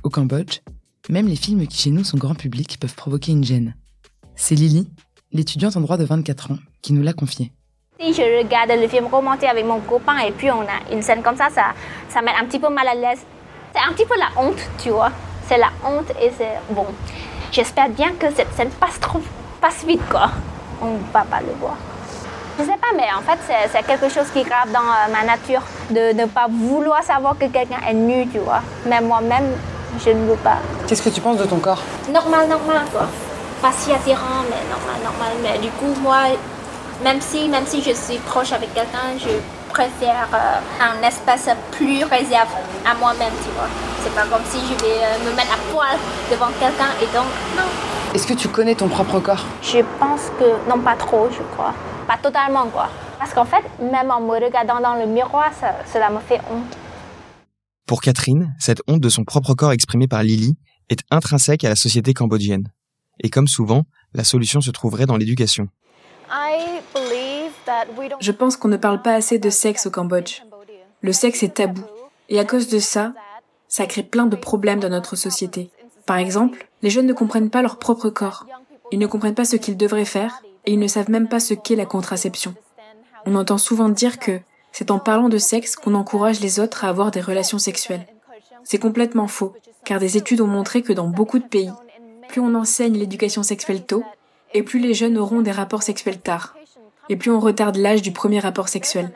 Au 0.03 0.09
Cambodge, 0.09 0.59
même 1.09 1.27
les 1.27 1.35
films 1.35 1.67
qui 1.67 1.77
chez 1.77 1.91
nous 1.91 2.03
sont 2.03 2.17
grand 2.17 2.35
public 2.35 2.79
peuvent 2.79 2.95
provoquer 2.95 3.31
une 3.31 3.43
gêne. 3.43 3.75
C'est 4.35 4.55
Lily, 4.55 4.87
l'étudiante 5.31 5.75
en 5.75 5.81
droit 5.81 5.97
de 5.97 6.05
24 6.05 6.51
ans, 6.51 6.57
qui 6.81 6.93
nous 6.93 7.03
l'a 7.03 7.13
confié. 7.13 7.51
Si 7.99 8.13
je 8.13 8.21
regarde 8.37 8.71
le 8.71 8.87
film 8.87 9.07
romantique 9.07 9.49
avec 9.49 9.65
mon 9.65 9.81
copain 9.81 10.19
et 10.19 10.31
puis 10.31 10.49
on 10.51 10.61
a 10.61 10.93
une 10.93 11.01
scène 11.01 11.21
comme 11.21 11.35
ça, 11.35 11.49
ça, 11.49 11.73
ça 12.07 12.21
met 12.21 12.31
un 12.39 12.45
petit 12.45 12.59
peu 12.59 12.69
mal 12.69 12.87
à 12.87 12.95
l'aise. 12.95 13.19
C'est 13.73 13.81
un 13.81 13.93
petit 13.93 14.05
peu 14.05 14.15
la 14.17 14.41
honte, 14.41 14.59
tu 14.81 14.89
vois. 14.89 15.11
C'est 15.47 15.57
la 15.57 15.71
honte 15.85 16.09
et 16.21 16.31
c'est 16.37 16.59
bon. 16.73 16.85
J'espère 17.51 17.89
bien 17.89 18.13
que 18.13 18.31
cette 18.33 18.53
scène 18.53 18.69
passe 18.69 18.99
trop, 18.99 19.21
passe 19.59 19.83
vite 19.85 20.07
quoi. 20.09 20.31
On 20.81 20.95
va 21.11 21.23
pas 21.23 21.41
le 21.41 21.51
voir. 21.59 21.75
Je 22.59 22.63
sais 22.65 22.77
pas, 22.77 22.91
mais 22.95 23.07
en 23.17 23.21
fait, 23.21 23.39
c'est- 23.47 23.69
c'est 23.71 23.83
quelque 23.85 24.09
chose 24.13 24.27
qui 24.33 24.39
est 24.39 24.43
grave 24.43 24.69
dans 24.73 24.79
euh, 24.81 25.11
ma 25.13 25.23
nature 25.25 25.61
de 25.91 26.11
ne 26.13 26.25
pas 26.25 26.47
vouloir 26.49 27.01
savoir 27.03 27.33
que 27.39 27.45
quelqu'un 27.45 27.79
est 27.89 27.93
nu, 27.93 28.27
tu 28.27 28.39
vois. 28.39 28.61
Même 28.85 29.05
moi-même, 29.07 29.47
je 30.03 30.09
ne 30.09 30.25
veux 30.29 30.35
pas. 30.35 30.57
Qu'est-ce 30.87 31.01
que 31.01 31.09
tu 31.09 31.21
penses 31.21 31.37
de 31.37 31.45
ton 31.45 31.57
corps? 31.59 31.81
Normal, 32.11 32.47
normal, 32.49 32.81
quoi. 32.91 33.07
Pas 33.61 33.71
si 33.77 33.91
attirant, 33.93 34.41
mais 34.49 34.61
normal, 34.75 34.97
normal. 35.09 35.31
Mais 35.43 35.57
du 35.59 35.69
coup, 35.71 35.93
moi, 36.01 36.17
même 37.03 37.21
si, 37.21 37.47
même 37.47 37.65
si 37.65 37.81
je 37.81 37.93
suis 37.93 38.17
proche 38.17 38.51
avec 38.51 38.73
quelqu'un, 38.73 39.07
je 39.17 39.29
préfère 39.71 40.27
euh, 40.33 40.59
un 40.89 41.07
espace 41.07 41.47
plus 41.71 42.03
réservé 42.03 42.59
à 42.89 42.93
moi-même, 42.95 43.33
tu 43.43 43.49
vois. 43.55 43.69
C'est 44.03 44.13
pas 44.13 44.23
comme 44.31 44.43
si 44.49 44.59
je 44.59 44.73
vais 44.83 44.97
euh, 44.99 45.29
me 45.29 45.35
mettre 45.35 45.53
à 45.53 45.59
poil 45.71 45.97
devant 46.29 46.47
quelqu'un 46.59 46.91
et 47.01 47.05
donc, 47.15 47.27
non. 47.55 47.69
Est-ce 48.13 48.27
que 48.27 48.33
tu 48.33 48.49
connais 48.49 48.75
ton 48.75 48.87
propre 48.89 49.19
corps? 49.19 49.45
Je 49.61 49.79
pense 49.99 50.23
que, 50.39 50.69
non, 50.69 50.79
pas 50.79 50.95
trop, 50.95 51.29
je 51.31 51.43
crois. 51.55 51.73
Pas 52.09 52.17
totalement, 52.17 52.65
quoi. 52.69 52.89
Parce 53.19 53.35
qu'en 53.35 53.45
fait, 53.45 53.63
même 53.79 54.09
en 54.09 54.19
me 54.19 54.31
regardant 54.43 54.79
dans 54.81 54.95
le 54.95 55.05
miroir, 55.05 55.51
ça- 55.53 55.75
cela 55.93 56.09
me 56.09 56.17
fait 56.19 56.41
honte. 56.49 56.75
Pour 57.85 58.01
Catherine, 58.01 58.55
cette 58.57 58.81
honte 58.87 58.99
de 58.99 59.09
son 59.09 59.23
propre 59.23 59.53
corps 59.53 59.73
exprimée 59.73 60.07
par 60.07 60.23
Lily 60.23 60.57
est 60.89 61.01
intrinsèque 61.11 61.63
à 61.63 61.69
la 61.69 61.75
société 61.75 62.15
cambodgienne. 62.15 62.67
Et 63.19 63.29
comme 63.29 63.47
souvent, 63.47 63.83
la 64.15 64.23
solution 64.23 64.59
se 64.59 64.71
trouverait 64.71 65.05
dans 65.05 65.17
l'éducation. 65.17 65.67
Je 68.19 68.31
pense 68.31 68.57
qu'on 68.57 68.69
ne 68.69 68.77
parle 68.77 69.03
pas 69.03 69.13
assez 69.13 69.37
de 69.37 69.51
sexe 69.51 69.85
au 69.85 69.91
Cambodge. 69.91 70.41
Le 71.01 71.13
sexe 71.13 71.43
est 71.43 71.53
tabou. 71.55 71.83
Et 72.29 72.39
à 72.39 72.45
cause 72.45 72.69
de 72.69 72.79
ça, 72.79 73.13
ça 73.67 73.85
crée 73.85 74.01
plein 74.03 74.25
de 74.25 74.35
problèmes 74.35 74.79
dans 74.79 74.89
notre 74.89 75.15
société. 75.15 75.69
Par 76.07 76.17
exemple, 76.17 76.67
les 76.81 76.89
jeunes 76.89 77.05
ne 77.05 77.13
comprennent 77.13 77.51
pas 77.51 77.61
leur 77.61 77.77
propre 77.77 78.09
corps. 78.09 78.47
Ils 78.91 78.97
ne 78.97 79.05
comprennent 79.05 79.35
pas 79.35 79.45
ce 79.45 79.57
qu'ils 79.57 79.77
devraient 79.77 80.05
faire 80.05 80.41
et 80.69 80.73
ils 80.73 80.79
ne 80.79 80.87
savent 80.87 81.09
même 81.09 81.27
pas 81.27 81.39
ce 81.39 81.55
qu'est 81.55 81.75
la 81.75 81.87
contraception. 81.87 82.53
On 83.25 83.33
entend 83.33 83.57
souvent 83.57 83.89
dire 83.89 84.19
que 84.19 84.39
c'est 84.71 84.91
en 84.91 84.99
parlant 84.99 85.27
de 85.27 85.39
sexe 85.39 85.75
qu'on 85.75 85.95
encourage 85.95 86.41
les 86.41 86.59
autres 86.59 86.85
à 86.85 86.89
avoir 86.89 87.09
des 87.09 87.21
relations 87.21 87.57
sexuelles. 87.57 88.05
C'est 88.63 88.77
complètement 88.77 89.27
faux, 89.27 89.55
car 89.83 89.99
des 89.99 90.15
études 90.15 90.41
ont 90.41 90.47
montré 90.47 90.83
que 90.83 90.93
dans 90.93 91.07
beaucoup 91.07 91.39
de 91.39 91.47
pays, 91.47 91.71
plus 92.27 92.39
on 92.39 92.53
enseigne 92.53 92.99
l'éducation 92.99 93.41
sexuelle 93.41 93.83
tôt, 93.83 94.03
et 94.53 94.61
plus 94.61 94.77
les 94.77 94.93
jeunes 94.93 95.17
auront 95.17 95.41
des 95.41 95.49
rapports 95.49 95.81
sexuels 95.81 96.19
tard, 96.19 96.55
et 97.09 97.15
plus 97.15 97.31
on 97.31 97.39
retarde 97.39 97.75
l'âge 97.75 98.03
du 98.03 98.11
premier 98.11 98.39
rapport 98.39 98.69
sexuel. 98.69 99.09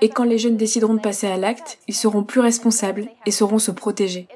Et 0.00 0.08
quand 0.08 0.24
les 0.24 0.38
jeunes 0.38 0.56
décideront 0.56 0.94
de 0.94 1.02
passer 1.02 1.26
à 1.26 1.36
l'acte, 1.36 1.80
ils 1.86 1.94
seront 1.94 2.24
plus 2.24 2.40
responsables 2.40 3.10
et 3.26 3.30
sauront 3.30 3.58
se 3.58 3.72
protéger. 3.72 4.26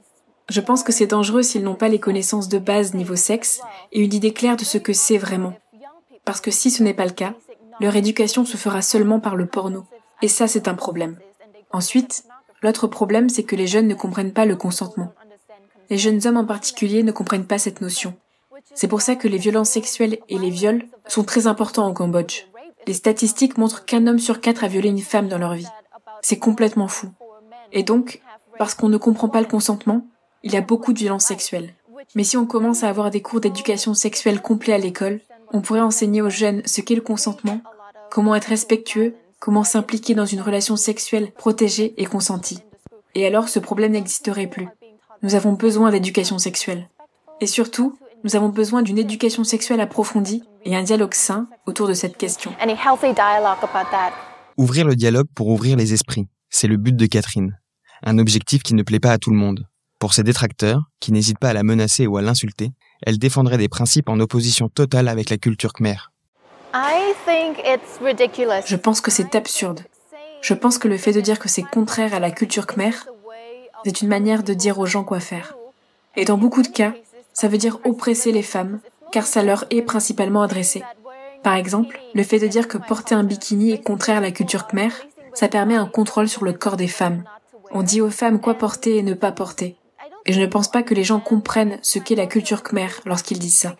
Je 0.51 0.61
pense 0.61 0.83
que 0.83 0.93
c'est 0.93 1.07
dangereux 1.07 1.43
s'ils 1.43 1.65
n'ont 1.65 1.77
pas 1.77 1.88
les 1.88 2.01
connaissances 2.01 2.51
de 2.51 2.59
base 2.59 2.93
niveau 2.93 3.17
sexe 3.17 3.62
et 3.91 4.01
une 4.01 4.12
idée 4.12 4.35
claire 4.35 4.59
de 4.59 4.65
ce 4.65 4.77
que 4.77 4.93
c'est 4.93 5.17
vraiment. 5.17 5.55
Parce 6.24 6.40
que 6.40 6.50
si 6.50 6.70
ce 6.70 6.82
n'est 6.82 6.94
pas 6.94 7.04
le 7.04 7.12
cas, 7.12 7.35
leur 7.80 7.96
éducation 7.96 8.44
se 8.44 8.56
fera 8.56 8.82
seulement 8.82 9.20
par 9.20 9.37
le 9.37 9.46
porno. 9.46 9.85
Et 10.20 10.28
ça, 10.28 10.46
c'est 10.46 10.68
un 10.68 10.74
problème. 10.74 11.18
Ensuite, 11.72 12.24
l'autre 12.62 12.87
problème, 12.87 13.28
c'est 13.28 13.42
que 13.42 13.56
les 13.56 13.66
jeunes 13.66 13.88
ne 13.88 13.94
comprennent 13.94 14.32
pas 14.32 14.44
le 14.44 14.56
consentement. 14.56 15.12
Les 15.90 15.98
jeunes 15.98 16.26
hommes 16.26 16.37
en 16.37 16.44
particulier 16.44 17.02
ne 17.02 17.12
comprennent 17.12 17.46
pas 17.46 17.58
cette 17.58 17.80
notion. 17.80 18.14
C'est 18.74 18.88
pour 18.88 19.02
ça 19.02 19.16
que 19.16 19.28
les 19.28 19.38
violences 19.38 19.70
sexuelles 19.70 20.18
et 20.28 20.38
les 20.38 20.50
viols 20.50 20.87
sont 21.06 21.24
très 21.24 21.46
importants 21.46 21.88
au 21.88 21.92
Cambodge. 21.92 22.46
Les 22.87 22.94
statistiques 22.94 23.58
montrent 23.58 23.85
qu'un 23.85 24.06
homme 24.06 24.18
sur 24.18 24.40
quatre 24.40 24.64
a 24.64 24.68
violé 24.68 24.88
une 24.88 25.00
femme 25.00 25.28
dans 25.28 25.38
leur 25.38 25.54
vie. 25.54 25.68
C'est 26.22 26.38
complètement 26.38 26.88
fou. 26.88 27.08
Et 27.72 27.82
donc, 27.82 28.20
parce 28.58 28.74
qu'on 28.74 28.88
ne 28.88 28.96
comprend 28.96 29.28
pas 29.28 29.40
le 29.40 29.46
consentement, 29.46 30.06
il 30.42 30.52
y 30.52 30.56
a 30.56 30.62
beaucoup 30.62 30.92
de 30.92 30.98
violences 30.98 31.24
sexuelles. 31.24 31.74
Mais 32.14 32.24
si 32.24 32.37
on 32.37 32.46
commence 32.46 32.82
à 32.82 32.88
avoir 32.88 33.11
des 33.11 33.22
cours 33.22 33.40
d'éducation 33.40 33.94
sexuelle 33.94 34.40
complets 34.40 34.74
à 34.74 34.78
l'école, 34.78 35.20
on 35.53 35.61
pourrait 35.61 35.81
enseigner 35.81 36.23
aux 36.23 36.31
jeunes 36.31 36.62
ce 36.65 36.81
qu'est 36.81 36.95
le 36.95 37.01
consentement, 37.01 37.61
comment 38.11 38.35
être 38.35 38.47
respectueux, 38.47 39.15
comment 39.38 39.65
s'impliquer 39.65 40.15
dans 40.15 40.27
une 40.27 40.41
relation 40.41 40.77
sexuelle 40.77 41.33
protégée 41.33 41.95
et 41.97 42.07
consentie. 42.07 42.61
Et 43.15 43.27
alors 43.27 43.49
ce 43.49 43.59
problème 43.59 43.93
n'existerait 43.93 44.47
plus. 44.47 44.69
Nous 45.23 45.35
avons 45.35 45.53
besoin 45.53 45.91
d'éducation 45.91 46.38
sexuelle. 46.38 46.88
Et 47.41 47.47
surtout, 47.47 47.99
nous 48.25 48.37
avons 48.37 48.49
besoin 48.49 48.83
d'une 48.83 48.99
éducation 48.99 49.45
sexuelle 49.45 49.81
approfondie 49.81 50.43
et 50.65 50.77
un 50.77 50.83
dialogue 50.83 51.15
sain 51.15 51.49
autour 51.67 51.88
de 51.88 51.95
cette 51.95 52.17
question. 52.17 52.53
Ouvrir 54.57 54.87
le 54.87 54.97
dialogue 54.97 55.27
pour 55.35 55.49
ouvrir 55.49 55.77
les 55.77 55.93
esprits, 55.93 56.29
c'est 56.51 56.69
le 56.69 56.77
but 56.77 56.95
de 56.95 57.07
Catherine. 57.07 57.59
Un 58.05 58.19
objectif 58.19 58.62
qui 58.62 58.75
ne 58.75 58.83
plaît 58.83 59.01
pas 59.01 59.12
à 59.12 59.19
tout 59.19 59.31
le 59.31 59.37
monde. 59.37 59.67
Pour 59.99 60.15
ses 60.15 60.23
détracteurs, 60.23 60.83
qui 61.01 61.12
n'hésitent 61.12 61.38
pas 61.38 61.51
à 61.51 61.53
la 61.53 61.62
menacer 61.62 62.07
ou 62.07 62.17
à 62.17 62.23
l'insulter, 62.23 62.71
elle 63.03 63.19
défendrait 63.19 63.59
des 63.59 63.69
principes 63.69 64.09
en 64.09 64.19
opposition 64.21 64.69
totale 64.69 65.09
avec 65.09 65.31
la 65.31 65.37
culture 65.37 65.73
khmer. 65.73 66.11
Je 68.67 68.77
pense 68.77 69.01
que 69.01 69.11
c'est 69.11 69.35
absurde. 69.35 69.81
Je 70.41 70.55
pense 70.55 70.79
que 70.79 70.88
le 70.88 70.97
fait 70.97 71.12
de 71.12 71.21
dire 71.21 71.38
que 71.38 71.49
c'est 71.49 71.62
contraire 71.62 72.15
à 72.15 72.21
la 72.21 72.31
culture 72.31 72.67
khmer, 72.67 72.93
c'est 73.85 74.03
une 74.03 74.09
manière 74.09 74.43
de 74.43 74.55
dire 74.55 74.79
aux 74.79 74.87
gens 74.87 75.05
quoi 75.05 75.21
faire. 75.21 75.57
Et 76.17 76.25
dans 76.25 76.38
beaucoup 76.38 76.62
de 76.62 76.69
cas, 76.69 76.95
ça 77.33 77.49
veut 77.49 77.59
dire 77.59 77.79
oppresser 77.85 78.33
les 78.33 78.43
femmes, 78.43 78.81
car 79.11 79.27
ça 79.27 79.43
leur 79.43 79.65
est 79.71 79.83
principalement 79.83 80.43
adressé. 80.43 80.83
Par 81.43 81.55
exemple, 81.55 82.01
le 82.15 82.23
fait 82.23 82.38
de 82.38 82.47
dire 82.47 82.69
que 82.69 82.79
porter 82.79 83.15
un 83.15 83.25
bikini 83.25 83.73
est 83.73 83.83
contraire 83.83 84.19
à 84.19 84.21
la 84.21 84.31
culture 84.31 84.67
khmer, 84.67 84.91
ça 85.35 85.49
permet 85.49 85.75
un 85.75 85.87
contrôle 85.87 86.29
sur 86.29 86.45
le 86.45 86.53
corps 86.53 86.77
des 86.77 86.88
femmes. 86.88 87.25
On 87.71 87.83
dit 87.83 88.01
aux 88.01 88.11
femmes 88.11 88.41
quoi 88.41 88.55
porter 88.55 88.97
et 88.97 89.03
ne 89.03 89.15
pas 89.15 89.33
porter. 89.33 89.77
Et 90.26 90.32
je 90.32 90.40
ne 90.40 90.46
pense 90.46 90.70
pas 90.70 90.82
que 90.82 90.94
les 90.94 91.04
gens 91.04 91.20
comprennent 91.20 91.78
ce 91.82 91.98
qu'est 91.98 92.14
la 92.14 92.26
culture 92.26 92.62
khmer 92.62 92.88
lorsqu'ils 93.04 93.38
disent 93.38 93.58
ça. 93.58 93.76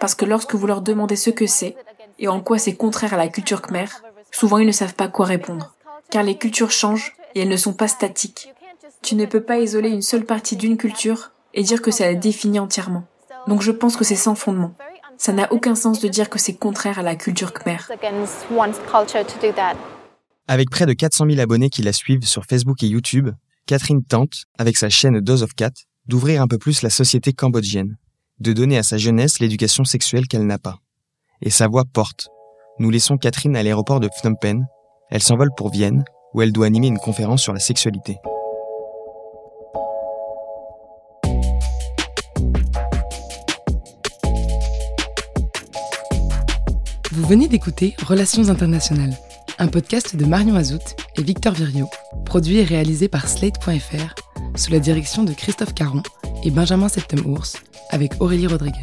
Parce 0.00 0.14
que 0.14 0.24
lorsque 0.24 0.54
vous 0.54 0.66
leur 0.66 0.82
demandez 0.82 1.16
ce 1.16 1.30
que 1.30 1.46
c'est 1.46 1.76
et 2.18 2.28
en 2.28 2.40
quoi 2.40 2.58
c'est 2.58 2.74
contraire 2.74 3.14
à 3.14 3.18
la 3.18 3.28
culture 3.28 3.62
khmer, 3.62 3.86
souvent 4.30 4.58
ils 4.58 4.66
ne 4.66 4.72
savent 4.72 4.94
pas 4.94 5.08
quoi 5.08 5.26
répondre. 5.26 5.74
Car 6.10 6.22
les 6.22 6.36
cultures 6.36 6.70
changent 6.70 7.14
et 7.34 7.40
elles 7.40 7.48
ne 7.48 7.56
sont 7.56 7.74
pas 7.74 7.88
statiques. 7.88 8.52
Tu 9.02 9.14
ne 9.14 9.26
peux 9.26 9.42
pas 9.42 9.58
isoler 9.58 9.90
une 9.90 10.02
seule 10.02 10.24
partie 10.24 10.56
d'une 10.56 10.76
culture 10.76 11.30
et 11.54 11.62
dire 11.62 11.82
que 11.82 11.90
ça 11.90 12.06
la 12.06 12.14
définit 12.14 12.58
entièrement. 12.58 13.04
Donc 13.46 13.62
je 13.62 13.70
pense 13.70 13.96
que 13.96 14.04
c'est 14.04 14.16
sans 14.16 14.34
fondement. 14.34 14.74
Ça 15.18 15.32
n'a 15.32 15.52
aucun 15.52 15.74
sens 15.74 16.00
de 16.00 16.08
dire 16.08 16.28
que 16.28 16.38
c'est 16.38 16.54
contraire 16.54 16.98
à 16.98 17.02
la 17.02 17.16
culture 17.16 17.52
khmer. 17.52 17.78
Avec 20.48 20.70
près 20.70 20.86
de 20.86 20.92
400 20.92 21.26
000 21.30 21.40
abonnés 21.40 21.70
qui 21.70 21.82
la 21.82 21.92
suivent 21.92 22.24
sur 22.24 22.44
Facebook 22.44 22.82
et 22.82 22.86
YouTube, 22.86 23.30
Catherine 23.66 24.04
tente, 24.04 24.44
avec 24.58 24.76
sa 24.76 24.88
chaîne 24.88 25.20
Dose 25.20 25.42
of 25.42 25.54
Cat, 25.54 25.72
d'ouvrir 26.06 26.40
un 26.40 26.46
peu 26.46 26.56
plus 26.56 26.82
la 26.82 26.90
société 26.90 27.32
cambodgienne, 27.32 27.98
de 28.38 28.52
donner 28.52 28.78
à 28.78 28.84
sa 28.84 28.96
jeunesse 28.96 29.40
l'éducation 29.40 29.84
sexuelle 29.84 30.28
qu'elle 30.28 30.46
n'a 30.46 30.58
pas. 30.58 30.78
Et 31.42 31.50
sa 31.50 31.66
voix 31.66 31.84
porte. 31.84 32.28
Nous 32.78 32.90
laissons 32.90 33.16
Catherine 33.16 33.56
à 33.56 33.64
l'aéroport 33.64 33.98
de 33.98 34.08
Phnom 34.08 34.36
Penh. 34.36 34.64
Elle 35.10 35.22
s'envole 35.22 35.50
pour 35.56 35.72
Vienne, 35.72 36.04
où 36.32 36.42
elle 36.42 36.52
doit 36.52 36.66
animer 36.66 36.86
une 36.86 36.98
conférence 36.98 37.42
sur 37.42 37.52
la 37.52 37.58
sexualité. 37.58 38.18
Vous 47.10 47.26
venez 47.26 47.48
d'écouter 47.48 47.96
Relations 48.06 48.48
internationales, 48.48 49.16
un 49.58 49.68
podcast 49.68 50.16
de 50.16 50.24
Marion 50.26 50.54
Azout 50.54 50.96
et 51.16 51.22
Victor 51.22 51.54
Virio, 51.54 51.88
produit 52.24 52.58
et 52.58 52.64
réalisé 52.64 53.08
par 53.08 53.28
Slate.fr 53.28 54.14
sous 54.54 54.70
la 54.70 54.78
direction 54.80 55.24
de 55.24 55.32
Christophe 55.32 55.74
Caron 55.74 56.02
et 56.44 56.50
Benjamin 56.50 56.88
Septemours 56.88 57.56
avec 57.90 58.12
Aurélie 58.20 58.46
Rodriguez. 58.46 58.76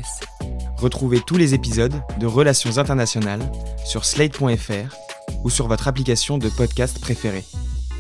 Retrouvez 0.78 1.20
tous 1.26 1.38
les 1.38 1.54
épisodes 1.54 1.94
de 2.20 2.26
Relations 2.26 2.78
internationales 2.78 3.42
sur 3.86 4.04
slate.fr 4.04 4.96
ou 5.44 5.50
sur 5.50 5.68
votre 5.68 5.88
application 5.88 6.38
de 6.38 6.50
podcast 6.50 7.00
préférée. 7.00 7.44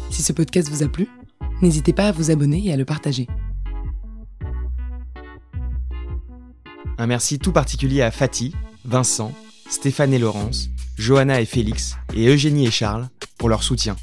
Si 0.09 0.23
ce 0.23 0.33
podcast 0.33 0.69
vous 0.69 0.83
a 0.83 0.87
plu, 0.87 1.07
n'hésitez 1.61 1.93
pas 1.93 2.07
à 2.07 2.11
vous 2.11 2.31
abonner 2.31 2.65
et 2.65 2.73
à 2.73 2.77
le 2.77 2.85
partager. 2.85 3.27
Un 6.97 7.07
merci 7.07 7.39
tout 7.39 7.51
particulier 7.51 8.01
à 8.01 8.11
Fatih, 8.11 8.53
Vincent, 8.85 9.31
Stéphane 9.69 10.13
et 10.13 10.19
Laurence, 10.19 10.69
Johanna 10.97 11.41
et 11.41 11.45
Félix, 11.45 11.95
et 12.15 12.27
Eugénie 12.27 12.67
et 12.67 12.71
Charles 12.71 13.09
pour 13.37 13.49
leur 13.49 13.63
soutien. 13.63 13.95